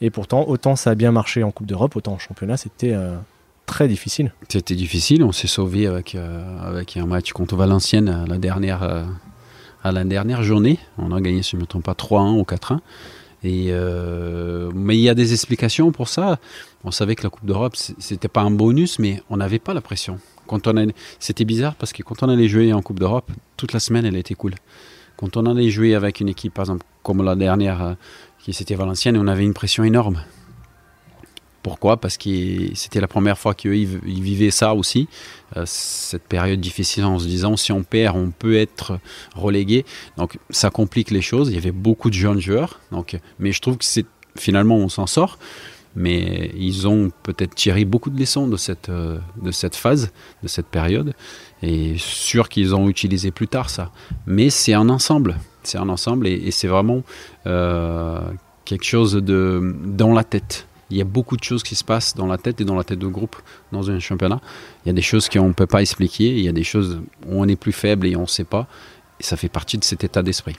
[0.00, 3.16] Et pourtant, autant ça a bien marché en Coupe d'Europe, autant en championnat, c'était euh,
[3.66, 4.32] très difficile.
[4.48, 8.82] C'était difficile, on s'est sauvé avec, euh, avec un match contre Valenciennes à la dernière,
[9.82, 10.78] à la dernière journée.
[10.98, 12.80] On a gagné, si je ne me trompe pas, 3-1 ou 4-1.
[13.44, 13.72] Et
[14.74, 16.38] mais il y a des explications pour ça.
[16.84, 19.80] On savait que la Coupe d'Europe, c'était pas un bonus, mais on n'avait pas la
[19.80, 20.18] pression.
[20.46, 20.86] Quand on
[21.20, 24.16] c'était bizarre parce que quand on allait jouer en Coupe d'Europe, toute la semaine, elle
[24.16, 24.54] était cool.
[25.16, 27.94] Quand on allait jouer avec une équipe, par exemple, comme la dernière, euh,
[28.38, 30.22] qui c'était Valenciennes, on avait une pression énorme.
[31.62, 31.96] Pourquoi?
[31.96, 35.08] Parce que c'était la première fois qu'ils vivaient ça aussi,
[35.56, 39.00] euh, cette période difficile en se disant si on perd, on peut être
[39.34, 39.84] relégué.
[40.16, 41.48] Donc ça complique les choses.
[41.48, 44.88] Il y avait beaucoup de jeunes joueurs, donc, mais je trouve que c'est finalement on
[44.88, 45.38] s'en sort
[45.96, 50.48] mais ils ont peut-être tiré beaucoup de leçons de cette, euh, de cette phase, de
[50.48, 51.14] cette période,
[51.62, 53.90] et sûr qu'ils ont utilisé plus tard ça.
[54.26, 57.02] Mais c'est un ensemble, c'est un ensemble, et, c'est vraiment
[57.46, 58.20] euh,
[58.64, 60.66] quelque chose de dans la tête.
[60.90, 62.84] Il y a beaucoup de choses qui se passent dans la tête et dans la
[62.84, 63.36] tête de groupe
[63.72, 64.40] dans un championnat.
[64.84, 67.00] Il y a des choses qu'on ne peut pas expliquer, il y a des choses
[67.26, 68.68] où on est plus faible et on ne sait pas,
[69.18, 70.56] et ça fait partie de cet état d'esprit.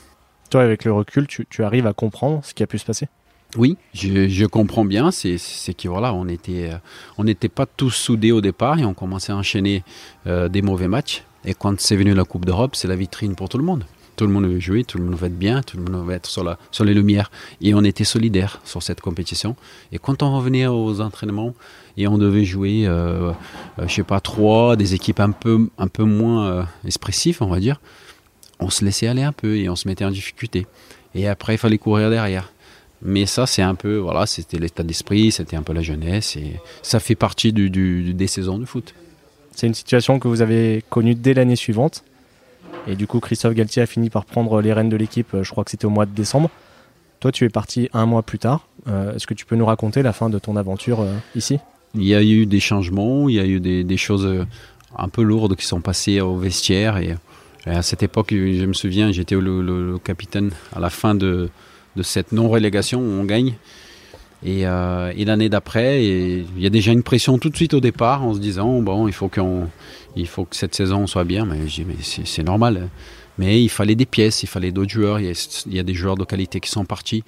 [0.50, 3.08] Toi, avec le recul, tu, tu arrives à comprendre ce qui a pu se passer?
[3.56, 5.10] Oui, je, comprends bien.
[5.10, 5.38] C'est
[5.74, 6.70] que voilà, on était,
[7.18, 9.84] euh, n'était pas tous soudés au départ et on commençait à enchaîner
[10.26, 11.24] euh, des mauvais matchs.
[11.44, 13.84] Et quand c'est venu la Coupe d'Europe, c'est la vitrine pour tout le monde.
[14.16, 16.12] Tout le monde veut jouer, tout le monde veut être bien, tout le monde veut
[16.12, 17.30] être sur les lumières.
[17.62, 19.56] Et on était solidaires sur cette compétition.
[19.92, 21.54] Et quand on revenait aux entraînements
[21.96, 23.32] et on devait jouer, euh,
[23.78, 27.60] euh je sais pas, trois, des équipes un peu, un peu moins expressives, on va
[27.60, 27.80] dire,
[28.60, 30.66] on se laissait aller un peu et on se mettait en difficulté.
[31.14, 32.52] Et après, il fallait courir derrière.
[33.02, 36.56] Mais ça, c'est un peu, voilà, c'était l'état d'esprit, c'était un peu la jeunesse, et
[36.82, 37.70] ça fait partie du,
[38.12, 38.94] des saisons de foot.
[39.54, 42.04] C'est une situation que vous avez connue dès l'année suivante.
[42.86, 45.50] Et du coup, Christophe Galtier a fini par prendre les rênes de l'équipe, euh, je
[45.50, 46.50] crois que c'était au mois de décembre.
[47.20, 48.66] Toi, tu es parti un mois plus tard.
[48.86, 51.58] Euh, est-ce que tu peux nous raconter la fin de ton aventure euh, ici?
[51.94, 54.46] Il y a eu des changements, il y a eu des, choses
[54.96, 56.98] un peu lourdes qui sont passées au vestiaire.
[56.98, 57.16] Et,
[57.66, 61.48] à cette époque, je me souviens, j'étais le, capitaine à la fin de,
[61.98, 63.54] de cette non-relégation on gagne.
[64.44, 68.22] Et, euh, l'année d'après, il y a déjà une pression tout de suite au départ
[68.22, 69.40] en se disant bon, il faut, que
[70.52, 71.44] cette saison soit bien.
[71.44, 72.88] Mais, mais c'est, normal.
[73.36, 75.18] Mais il fallait des pièces, il fallait d'autres joueurs.
[75.18, 75.34] Il
[75.66, 77.24] y, a, des joueurs de qualité qui sont partis.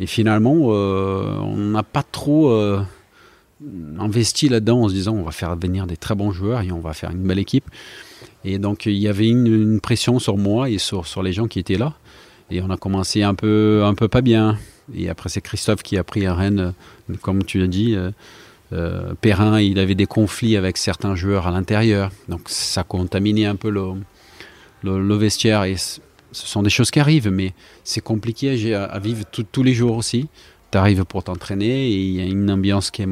[0.00, 2.82] Et finalement, euh, on n'a pas trop euh,
[3.98, 6.80] investi là-dedans en se disant on va faire venir des très bons joueurs et on
[6.80, 7.70] va faire une belle équipe.
[8.44, 11.78] Et donc il y avait une, pression sur moi et sur les gens qui étaient
[11.78, 11.94] là.
[12.54, 14.56] Et on a commencé un peu, un peu pas bien.
[14.94, 16.72] Et après, c'est Christophe qui a pris à Rennes,
[17.20, 17.96] comme tu l'as dit.
[17.96, 18.12] Euh,
[18.72, 22.12] euh, Perrin, il avait des conflits avec certains joueurs à l'intérieur.
[22.28, 23.94] Donc ça a contaminé un peu le,
[24.84, 25.64] le, vestiaire.
[25.76, 30.28] Ce sont des choses qui arrivent, mais c'est compliqué à, vivre tous les jours aussi
[30.74, 33.08] tu arrives pour t'entraîner et il y a une ambiance qui est,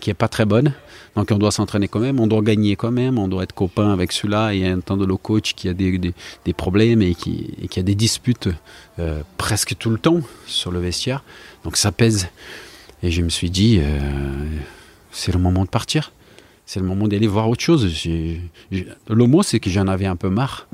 [0.00, 0.72] qui est pas très bonne.
[1.14, 3.92] Donc on doit s'entraîner quand même, on doit gagner quand même, on doit être copain
[3.92, 4.54] avec celui-là.
[4.54, 8.48] Et entendre le coach qui a des, des, problèmes et qui, qui, a des disputes
[8.98, 11.22] euh, presque tout le temps sur le vestiaire.
[11.62, 12.26] Donc ça pèse.
[13.04, 14.00] Et je me suis dit, euh,
[15.12, 16.10] c'est le moment de partir.
[16.66, 17.86] c'est le moment d'aller voir autre chose.
[18.10, 20.66] le mot, c'est que j'en avais un peu marre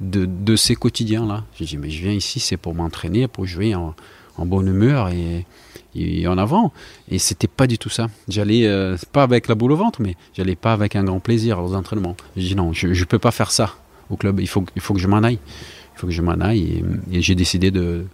[0.00, 1.44] de, ces quotidiens-là.
[1.56, 3.94] J'ai dit, mais je viens ici, c'est pour m'entraîner, pour jouer en,
[4.36, 5.46] bonne humeur et,
[6.26, 6.72] en avant.
[7.10, 8.08] Et c'était pas du tout ça.
[8.28, 11.62] J'allais, euh, pas avec la boule au ventre, mais j'allais pas avec un grand plaisir
[11.62, 12.16] aux entraînements.
[12.36, 13.74] J'ai dit, non, je peux pas faire ça
[14.10, 14.40] au club.
[14.40, 15.38] Il faut, il faut que je m'en aille.
[15.94, 16.82] Il faut que je m'en aille.
[17.12, 18.06] Et, j'ai décidé de,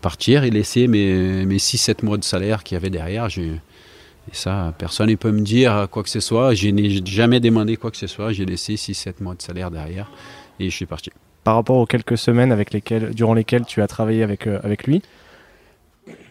[0.00, 3.28] partir et laisser mes, mes 6-7 mois de salaire qu'il y avait derrière.
[3.38, 6.54] Et ça, personne ne peut me dire quoi que ce soit.
[6.54, 8.32] Je n'ai jamais demandé quoi que ce soit.
[8.32, 10.10] J'ai laissé 6-7 mois de salaire derrière
[10.60, 11.10] et je suis parti.
[11.44, 14.86] Par rapport aux quelques semaines avec lesquelles, durant lesquelles tu as travaillé avec, euh, avec
[14.86, 15.02] lui,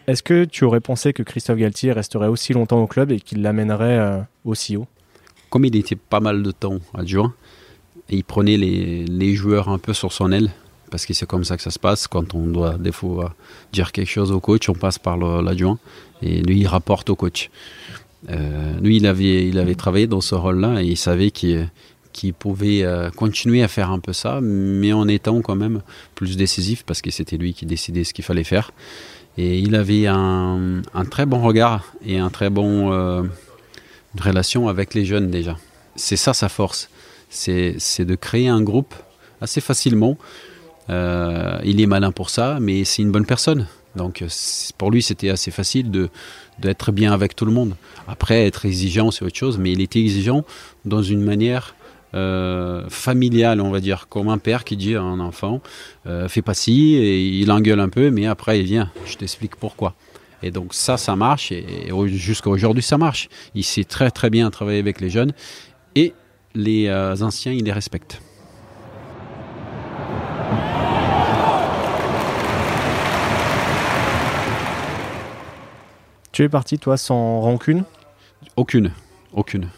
[0.07, 3.41] est-ce que tu aurais pensé que Christophe Galtier resterait aussi longtemps au club et qu'il
[3.41, 4.87] l'amènerait euh, aussi haut?
[5.49, 7.33] Comme il était pas mal de temps adjoint,
[8.09, 10.49] il prenait les, joueurs un peu sur son aile
[10.91, 12.07] parce que c'est comme ça que ça se passe.
[12.07, 13.35] Quand on doit des fois
[13.73, 15.77] dire quelque chose au coach, on passe par l'adjoint
[16.21, 17.49] et lui il rapporte au coach.
[18.29, 22.83] Euh, lui il avait, il avait travaillé dans ce rôle-là et il savait qu'il pouvait
[22.83, 25.81] euh, continuer à faire un peu ça, mais en étant quand même
[26.15, 28.71] plus décisif parce que c'était lui qui décidait ce qu'il fallait faire.
[29.37, 33.23] Et il avait un, très bon regard et un très bon euh,
[34.19, 35.57] relation avec les jeunes déjà.
[35.95, 36.89] C'est ça sa force,
[37.29, 38.93] c'est de créer un groupe
[39.41, 40.17] assez facilement
[40.89, 43.67] euh, il est malin pour ça, mais c'est une bonne personne.
[43.95, 44.23] Donc
[44.77, 46.09] pour lui, c'était assez facile
[46.59, 47.75] d'être bien avec tout le monde.
[48.07, 50.45] Après, être exigeant, c'est autre chose, mais il était exigeant
[50.85, 51.75] dans une manière
[52.17, 55.61] euh, familiale, on va dire, comme un père qui dit à un enfant,
[56.07, 59.55] euh, fais pas ci, et il engueule un peu, mais après il vient, je t'explique
[59.55, 59.93] pourquoi.
[60.41, 63.29] Et donc ça, ça marche, et, jusqu'à aujourd'hui, ça marche.
[63.55, 65.33] Il sait très très bien travailler avec les jeunes,
[65.95, 66.13] et
[66.55, 68.21] les anciens, il les respecte.
[76.31, 77.83] Tu es parti, toi, sans rancune?
[78.55, 78.91] Aucune,
[79.33, 79.69] aucune.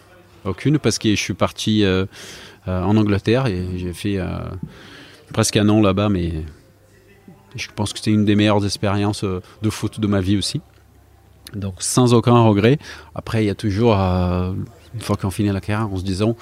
[0.50, 2.06] Aucune, parce que je suis parti euh,
[2.68, 4.28] euh, en Angleterre et j'ai fait euh,
[5.32, 6.44] presque un an là-bas, mais
[7.56, 10.62] je pense que c'était une des meilleures expériences de foot de ma vie aussi.
[11.54, 12.80] Donc sans aucun regret.
[13.16, 16.36] Après, il y a toujours, une fois qu'on finit la carrière, en se disant,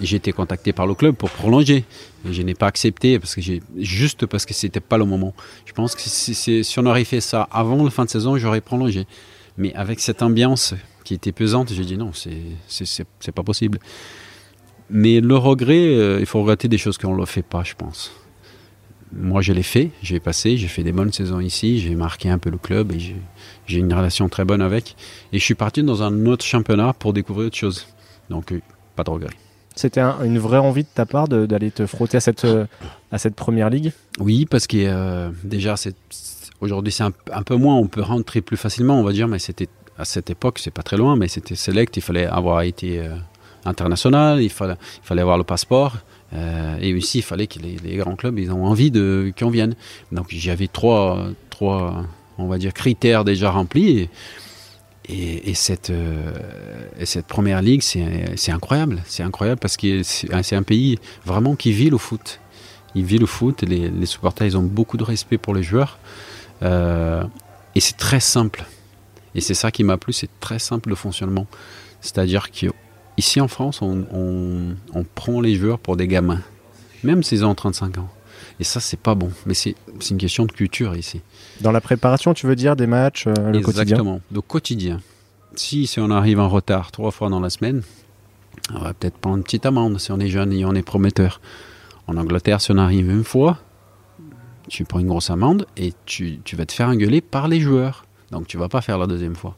[0.00, 1.84] j'ai été contacté par le club pour prolonger.
[2.28, 3.40] Et je n'ai pas accepté parce que
[3.76, 5.34] juste parce que c'était pas le moment.
[5.64, 9.06] Je pense que si on aurait fait ça avant la fin de saison, j'aurais prolongé.
[9.56, 10.74] Mais avec cette ambiance
[11.08, 13.78] qui était pesante, j'ai dit non, c'est pas possible.
[14.90, 17.74] Mais le regret, euh, il faut regretter des choses qu'on ne le fait pas, je
[17.74, 18.12] pense.
[19.12, 22.36] Moi, je l'ai fait, j'ai passé, j'ai fait des bonnes saisons ici, j'ai marqué un
[22.36, 22.98] peu le club et
[23.66, 24.96] j'ai une relation très bonne avec.
[25.32, 27.86] Et je suis parti dans un autre championnat pour découvrir autre chose.
[28.28, 28.60] Donc, euh,
[28.94, 29.32] pas de regret.
[29.76, 32.66] C'était une vraie envie de ta part d'aller te frotter à cette, euh,
[33.12, 33.92] à cette première ligue?
[34.18, 35.96] Oui, parce que déjà, c'est
[36.60, 39.68] Aujourd'hui, c'est un, peu moins, on peut rentrer plus facilement, on va dire, mais c'était
[39.98, 43.16] à cette époque, c'est pas très loin, mais c'était select, il fallait avoir été euh,
[43.64, 44.76] international, il fallait,
[45.10, 45.96] avoir le passeport.
[46.34, 49.74] Euh, et aussi, il fallait que les, grands clubs, ils ont envie de qu'on vienne.
[50.12, 52.04] Donc, j'avais trois, trois,
[52.38, 54.08] on va dire, critères déjà remplis.
[55.10, 56.32] Et, cette, euh,
[57.00, 59.02] et cette première ligue, c'est incroyable.
[59.06, 62.40] C'est incroyable parce que c'est un pays vraiment qui vit le foot.
[62.94, 63.62] Il vit le foot.
[63.62, 65.98] Les, supporters, ils ont beaucoup de respect pour les joueurs.
[66.62, 68.66] Et c'est très simple.
[69.34, 71.46] Et c'est ça qui m'a plu, c'est très simple le fonctionnement.
[72.00, 76.40] C'est-à-dire qu'ici en France, on, prend les joueurs pour des gamins,
[77.02, 78.08] même s'ils ont 35 ans.
[78.60, 79.30] Et ça, c'est pas bon.
[79.46, 79.74] Mais c'est
[80.10, 81.20] une question de culture ici.
[81.60, 83.82] Dans la préparation, tu veux dire des matchs, euh, le quotidien?
[83.82, 85.00] Exactement, de quotidien.
[85.54, 87.82] Si, si on arrive en retard trois fois dans la semaine,
[88.74, 91.40] on va peut-être prendre une petite amende si on est jeune et on est prometteur.
[92.06, 93.58] En Angleterre, si on arrive une fois,
[94.68, 98.04] tu prends une grosse amende et tu, vas te faire engueuler par les joueurs.
[98.30, 99.56] Donc tu vas pas faire la deuxième fois.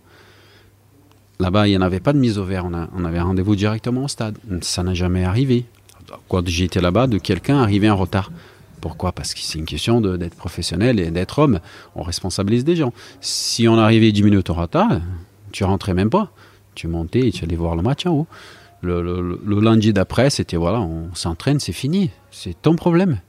[1.38, 2.66] Là-bas, il n'y en avait pas de mise au vert.
[2.66, 4.36] On, avait rendez-vous directement au stade.
[4.60, 5.64] Ça n'a jamais arrivé.
[6.28, 8.30] Quand j'étais là-bas, de quelqu'un arriver en retard.
[8.80, 9.12] Pourquoi?
[9.12, 11.60] Parce que c'est une question d'être professionnel et d'être homme.
[11.94, 12.92] On responsabilise des gens.
[13.20, 15.00] Si on arrivait 10 minutes en retard,
[15.52, 16.30] tu rentrais même pas.
[16.74, 18.26] Tu montais et tu allais voir le match en
[18.82, 22.10] le lundi d'après, c'était voilà, on s'entraîne, c'est fini.
[22.30, 23.20] C'est ton problème.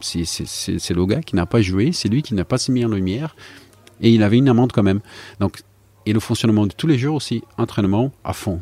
[0.00, 3.36] C'est le gars qui n'a pas joué, c'est lui qui n'a pas mis en lumière,
[4.00, 5.00] et il avait une amende quand même.
[5.38, 5.62] Donc,
[6.06, 8.60] et le fonctionnement de tous les jours aussi, entraînement à fond.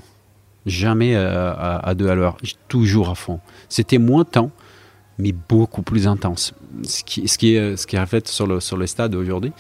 [0.67, 2.37] Jamais euh, à, deux à l'heure,
[2.69, 3.41] toujours à fond.
[3.69, 4.51] C'était moins temps,
[5.19, 6.53] mais beaucoup plus intense.
[6.83, 7.23] Ce qui,
[7.55, 9.53] est, ce qui est fait sur le, sur le stade aujourd'hui,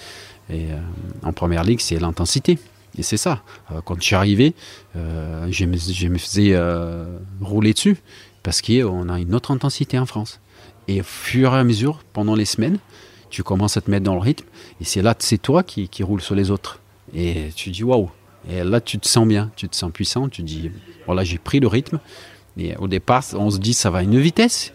[0.50, 0.78] euh,
[1.22, 2.58] en première ligue, c'est l'intensité.
[2.96, 3.42] Et c'est ça.
[3.70, 4.54] Euh, quand je suis arrivé,
[4.94, 6.58] je me, je, me, faisais
[7.40, 7.96] rouler dessus
[8.42, 10.40] parce qu'on a une autre intensité en France.
[10.88, 12.78] Et au fur et à mesure, pendant les semaines,
[13.30, 14.46] tu commences à te mettre dans le rythme.
[14.80, 16.80] Et c'est là, c'est toi qui, qui roule sur les autres.
[17.14, 18.10] Et tu dis, waouh,
[18.50, 20.70] Et là, tu te sens bien, tu te sens puissant, tu dis,
[21.06, 22.00] voilà, j'ai pris le rythme.
[22.56, 24.72] Et au départ, on se dit, ça va à une vitesse.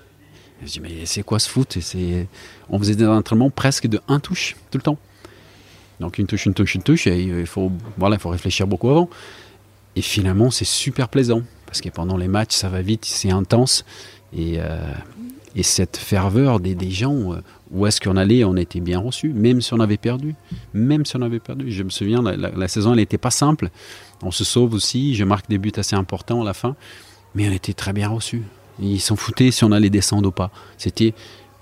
[0.64, 1.78] je dis, mais c'est quoi ce foot?
[1.96, 2.28] Et
[2.70, 4.98] On faisait des entraînements presque de un touche, tout le temps.
[6.00, 8.90] Donc une touche, une touche, une touche, et il faut, voilà, il faut réfléchir beaucoup
[8.90, 9.10] avant.
[9.96, 13.86] Et finalement, c'est super plaisant, parce que pendant les matchs, ça va vite, c'est intense.
[14.36, 14.92] Et, euh,
[15.56, 17.42] et cette ferveur des, des gens, euh,
[17.74, 20.36] où est-ce qu'on allait, on était bien reçu, même si on avait perdu.
[20.74, 21.72] Même si on avait perdu.
[21.72, 23.70] Je me souviens, la, saison, elle n'était pas simple.
[24.22, 26.76] On se sauve aussi, je marque des buts assez importants à la fin,
[27.34, 28.44] mais on était très bien reçu.
[28.80, 30.52] Ils s'en foutaient si on allait descendre ou pas.
[30.78, 31.16] C'était,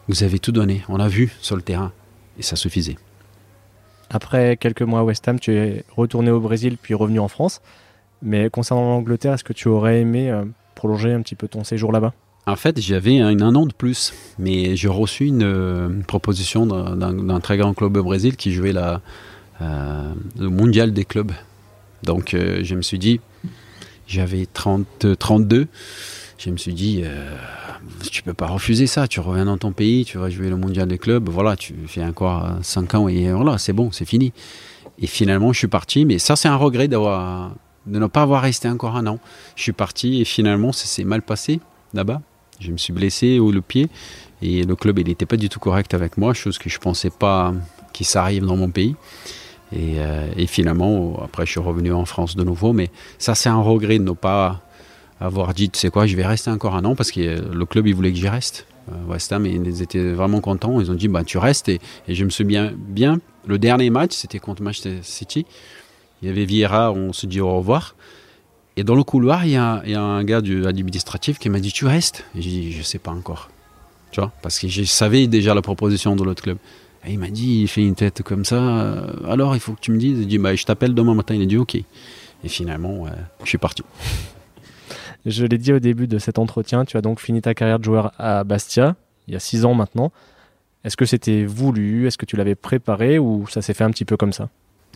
[0.09, 1.93] vous avez tout donné, on a vu sur le terrain,
[2.37, 2.97] et ça suffisait.
[4.09, 7.61] Après quelques mois à West Ham, tu es retourné au Brésil puis revenu en France.
[8.21, 10.43] Mais concernant l'Angleterre, est-ce que tu aurais aimé euh,
[10.75, 12.13] prolonger un petit peu ton séjour là-bas?
[12.47, 17.57] En fait, j'avais un, an de plus, mais j'ai reçu une, euh, proposition d'un très
[17.57, 21.31] grand club au Brésil qui jouait euh, le mondial des clubs.
[22.03, 23.19] Donc, euh, je me suis dit,
[24.07, 25.67] j'avais 30, 32,
[26.39, 27.03] je me suis dit,
[28.11, 30.87] tu peux pas refuser ça, tu reviens dans ton pays, tu vas jouer le mondial
[30.87, 34.33] des clubs, voilà, tu fais encore 5 ans et voilà, c'est bon, c'est fini.
[34.97, 36.97] Et finalement, je suis parti, mais ça, c'est un regret de
[37.85, 39.19] ne pas avoir resté encore un an.
[39.55, 41.59] Je suis parti et finalement, ça s'est mal passé
[41.93, 42.21] là-bas.
[42.61, 43.89] Je me suis blessé au le pied
[44.41, 46.81] et le club il n'était pas du tout correct avec moi, chose que je ne
[46.81, 47.53] pensais pas
[47.91, 48.95] qui s'arrive dans mon pays.
[49.73, 52.73] Euh, et, finalement, après, je suis revenu en France de nouveau.
[52.73, 54.61] Mais ça, c'est un regret de ne pas
[55.19, 57.87] avoir dit, tu sais quoi, je vais rester encore un an parce que le club,
[57.87, 58.65] il voulait que j'y reste.
[58.89, 60.79] Euh, West Ham, ils étaient vraiment contents.
[60.81, 61.69] Ils ont dit, bah, tu restes.
[61.69, 65.45] Et, je me souviens bien, le dernier match, c'était contre Manchester City.
[66.21, 67.95] Il y avait Vieira, on se dit au revoir.
[68.81, 71.85] Et dans le couloir, il y a, un gars du administratif qui m'a dit Tu
[71.85, 73.51] restes J'ai dit Je sais pas encore.
[74.09, 76.57] Tu vois Parce que je savais déjà la proposition de l'autre club.
[77.05, 78.55] Et il m'a dit Il fait une tête comme ça.
[78.55, 80.17] Euh, alors, il faut que tu me dises.
[80.19, 81.35] Il dit bah, Je t'appelle demain matin.
[81.35, 81.75] Il a dit Ok.
[81.75, 81.85] Et
[82.45, 83.05] finalement,
[83.43, 83.83] je suis parti.
[85.27, 87.83] Je l'ai dit au début de cet entretien, tu as donc fini ta carrière de
[87.83, 88.95] joueur à Bastia,
[89.27, 90.11] il y a six ans maintenant.
[90.83, 92.07] Est-ce que c'était voulu?
[92.07, 93.19] Est-ce que tu l'avais préparé?
[93.19, 94.49] Ou ça s'est fait un petit peu comme ça?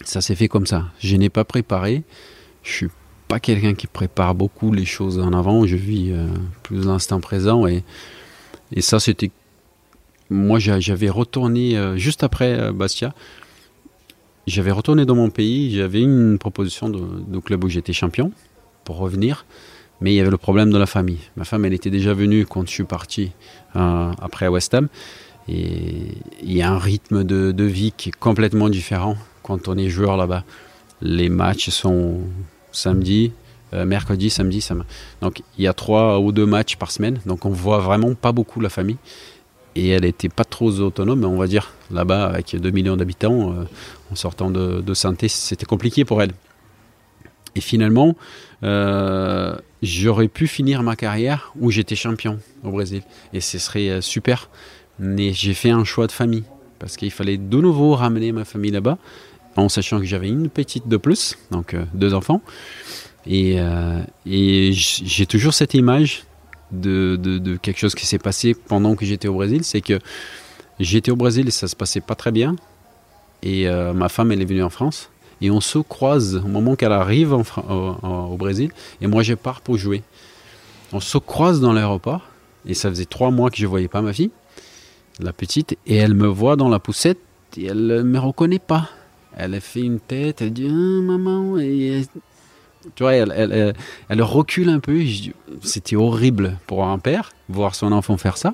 [0.04, 0.86] Ça s'est fait comme ça.
[0.98, 2.02] Je n'ai pas préparé.
[2.63, 2.89] Je suis
[3.27, 5.65] pas quelqu'un qui prépare beaucoup les choses en avant.
[5.65, 6.27] Je vis euh,
[6.63, 7.67] plus l'instant présent.
[7.67, 7.83] Et,
[8.71, 9.31] et ça, c'était.
[10.29, 13.13] Moi, j'avais retourné euh, juste après euh, Bastia.
[14.47, 15.75] J'avais retourné dans mon pays.
[15.75, 18.31] J'avais une proposition de, club où j'étais champion
[18.83, 19.45] pour revenir.
[20.01, 21.19] Mais il y avait le problème de la famille.
[21.35, 23.31] Ma femme, elle était déjà venue quand je suis parti
[23.73, 24.89] après à West Ham.
[25.47, 29.77] Et il y a un rythme de, de vie qui est complètement différent quand on
[29.77, 30.43] est joueur là-bas.
[31.01, 32.19] Les matchs sont
[32.75, 33.31] samedi,
[33.73, 34.85] euh, mercredi, samedi, samedi.
[35.21, 38.31] Donc il y a trois ou deux matchs par semaine, donc on voit vraiment pas
[38.31, 38.97] beaucoup la famille.
[39.77, 41.73] Et elle n'était pas trop autonome, on va dire.
[41.91, 43.65] Là-bas, avec 2 millions d'habitants, euh,
[44.09, 46.31] en sortant de, de Santé, c'était compliqué pour elle.
[47.55, 48.15] Et finalement,
[48.63, 53.01] euh, j'aurais pu finir ma carrière où j'étais champion au Brésil.
[53.33, 54.49] Et ce serait super.
[54.97, 56.45] Mais j'ai fait un choix de famille.
[56.79, 58.97] Parce qu'il fallait de nouveau ramener ma famille là-bas
[59.55, 62.41] en sachant que j'avais une petite de plus, donc euh, deux enfants.
[63.27, 66.23] Et, euh, j'ai toujours cette image
[66.71, 69.99] de, quelque chose qui s'est passé pendant que j'étais au Brésil, c'est que
[70.79, 72.55] j'étais au Brésil et ça se passait pas très bien.
[73.43, 75.09] Et euh, ma femme, elle est venue en France.
[75.41, 78.71] Et on se croise au moment qu'elle arrive au, au, Brésil.
[79.01, 80.01] Et moi, je pars pour jouer.
[80.93, 82.21] On se croise dans l'aéroport.
[82.65, 84.31] Et ça faisait trois mois que je voyais pas ma fille,
[85.19, 85.77] la petite.
[85.85, 87.19] Et elle me voit dans la poussette
[87.57, 88.89] et elle ne me reconnaît pas
[89.38, 91.58] elle a fait une tête, elle dit ah, maman,
[92.93, 93.74] tu vois, elle,
[94.21, 95.02] recule un peu.
[95.62, 98.54] C'était horrible pour un père voir son enfant faire ça.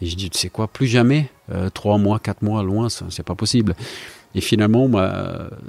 [0.00, 3.24] Et je dis, tu sais quoi, plus jamais, euh, trois mois, quatre mois loin, c'est
[3.24, 3.74] pas possible.
[4.34, 4.88] Et finalement,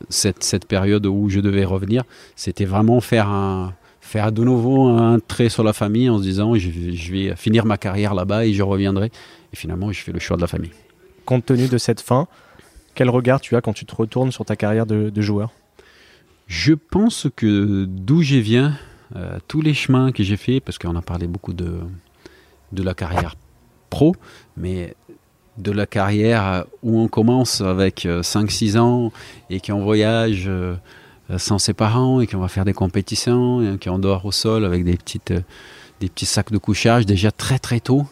[0.10, 2.04] cette, période où je devais revenir,
[2.36, 3.72] c'était vraiment faire
[4.14, 8.14] de nouveau un trait sur la famille en se disant, je vais finir ma carrière
[8.14, 9.12] là-bas et je reviendrai.
[9.52, 10.72] Et finalement, je fais le choix de la famille.
[11.26, 12.28] Compte tenu de cette fin,
[13.00, 15.54] quel regard tu as quand tu te retournes sur ta carrière de, joueur?
[16.48, 18.74] Je pense que d'où je viens,
[19.16, 21.80] euh, tous les chemins que j'ai faits, parce qu'on a parlé beaucoup de,
[22.74, 23.36] de la carrière
[23.90, 24.18] pro,
[24.58, 24.96] mais
[25.58, 29.14] de la carrière où on commence avec 5-6 euh, ans
[29.50, 30.76] et qu'on voyage euh,
[31.38, 34.84] sans ses parents et qu'on va faire des compétitions et qu'on dort au sol avec
[34.84, 35.34] des, petites,
[36.02, 38.06] des petits sacs de couchage déjà très très tôt.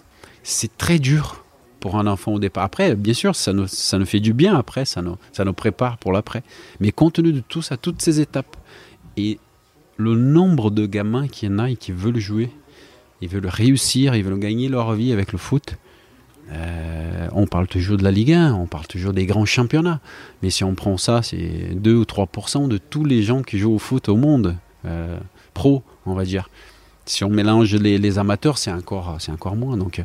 [0.44, 1.44] C'est très dur
[1.80, 2.64] pour un enfant au départ.
[2.64, 5.54] Après, bien sûr, ça nous, ça nous fait du bien après, ça nous, ça nous
[5.54, 6.44] prépare pour l'après.
[6.80, 8.58] Mais compte tenu de tout ça, toutes ces étapes,
[9.16, 9.40] et
[9.98, 12.50] le nombre de gamins qui en a et qui veulent jouer,
[13.22, 15.78] ils veulent réussir, ils veulent gagner leur vie avec le foot,
[16.50, 20.00] Euh, on parle toujours de la Ligue 1, on parle toujours des grands championnats.
[20.42, 23.76] Mais si on prend ça, c'est 2 ou 3% de tous les gens qui jouent
[23.76, 24.56] au foot au monde,
[24.86, 25.18] euh,
[25.54, 26.50] pro, on va dire.
[27.06, 29.78] Si on mélange les, amateurs, c'est encore, encore moins.
[29.78, 30.04] Donc,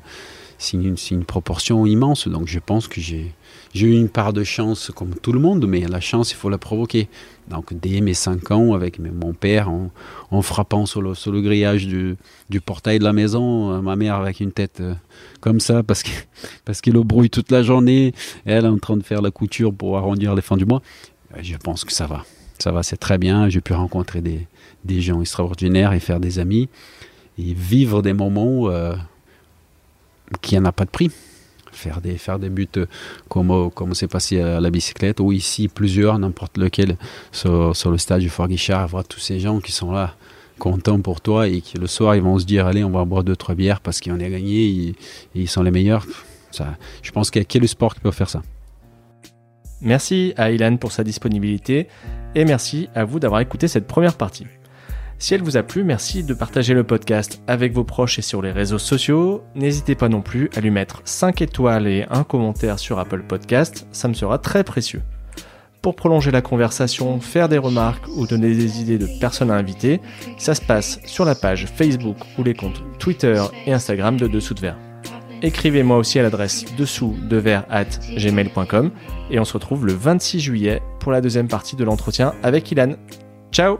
[0.62, 2.28] c'est une, proportion immense.
[2.28, 3.32] Donc, je pense que j'ai
[3.74, 6.58] eu une part de chance comme tout le monde, mais la chance, il faut la
[6.58, 7.08] provoquer.
[7.48, 12.16] Donc dès mes 5 ans, avec mon père, en, frappant sur le, grillage du,
[12.64, 14.94] portail de la maison, euh, ma mère avec une tête euh,
[15.40, 16.14] comme ça, parce qu'il
[16.64, 20.42] parce brouille toute la journée, elle en train de faire la couture pour arrondir les
[20.42, 20.82] fins du mois,
[21.36, 22.24] euh, je pense que ça va.
[22.58, 23.48] Ça va, c'est très bien.
[23.48, 26.68] J'ai pu rencontrer des, gens extraordinaires et faire des amis
[27.38, 28.68] et vivre des moments
[30.40, 31.10] qui n'en a pas de prix
[31.72, 32.86] faire des, faire des buts euh,
[33.28, 36.96] comme, comme c'est passé à la bicyclette, ou ici plusieurs, n'importe lequel,
[37.32, 40.14] sur, sur, le stade du Fort Guichard, voir tous ces gens qui sont là,
[40.58, 43.24] contents pour toi, et qui le soir, ils vont se dire, allez, on va boire
[43.24, 44.94] deux, trois bières parce qu'ils ont gagné, et,
[45.34, 46.06] ils sont les meilleurs.
[46.50, 48.42] Ça, je pense qu'il y a quel sport qui peut faire ça.
[49.80, 51.88] Merci à Ilan pour sa disponibilité,
[52.34, 54.46] et merci à vous d'avoir écouté cette première partie.
[55.22, 58.42] Si elle vous a plu, merci de partager le podcast avec vos proches et sur
[58.42, 59.44] les réseaux sociaux.
[59.54, 63.86] N'hésitez pas non plus à lui mettre 5 étoiles et un commentaire sur Apple Podcast,
[63.92, 65.00] ça me sera très précieux.
[65.80, 70.00] Pour prolonger la conversation, faire des remarques ou donner des idées de personnes à inviter,
[70.38, 74.54] ça se passe sur la page Facebook ou les comptes Twitter et Instagram de Dessous
[74.54, 74.78] de Verre.
[75.40, 77.84] Écrivez-moi aussi à l'adresse dessous de at
[78.16, 78.90] gmail.com
[79.30, 82.96] et on se retrouve le 26 juillet pour la deuxième partie de l'entretien avec Ilan.
[83.52, 83.78] Ciao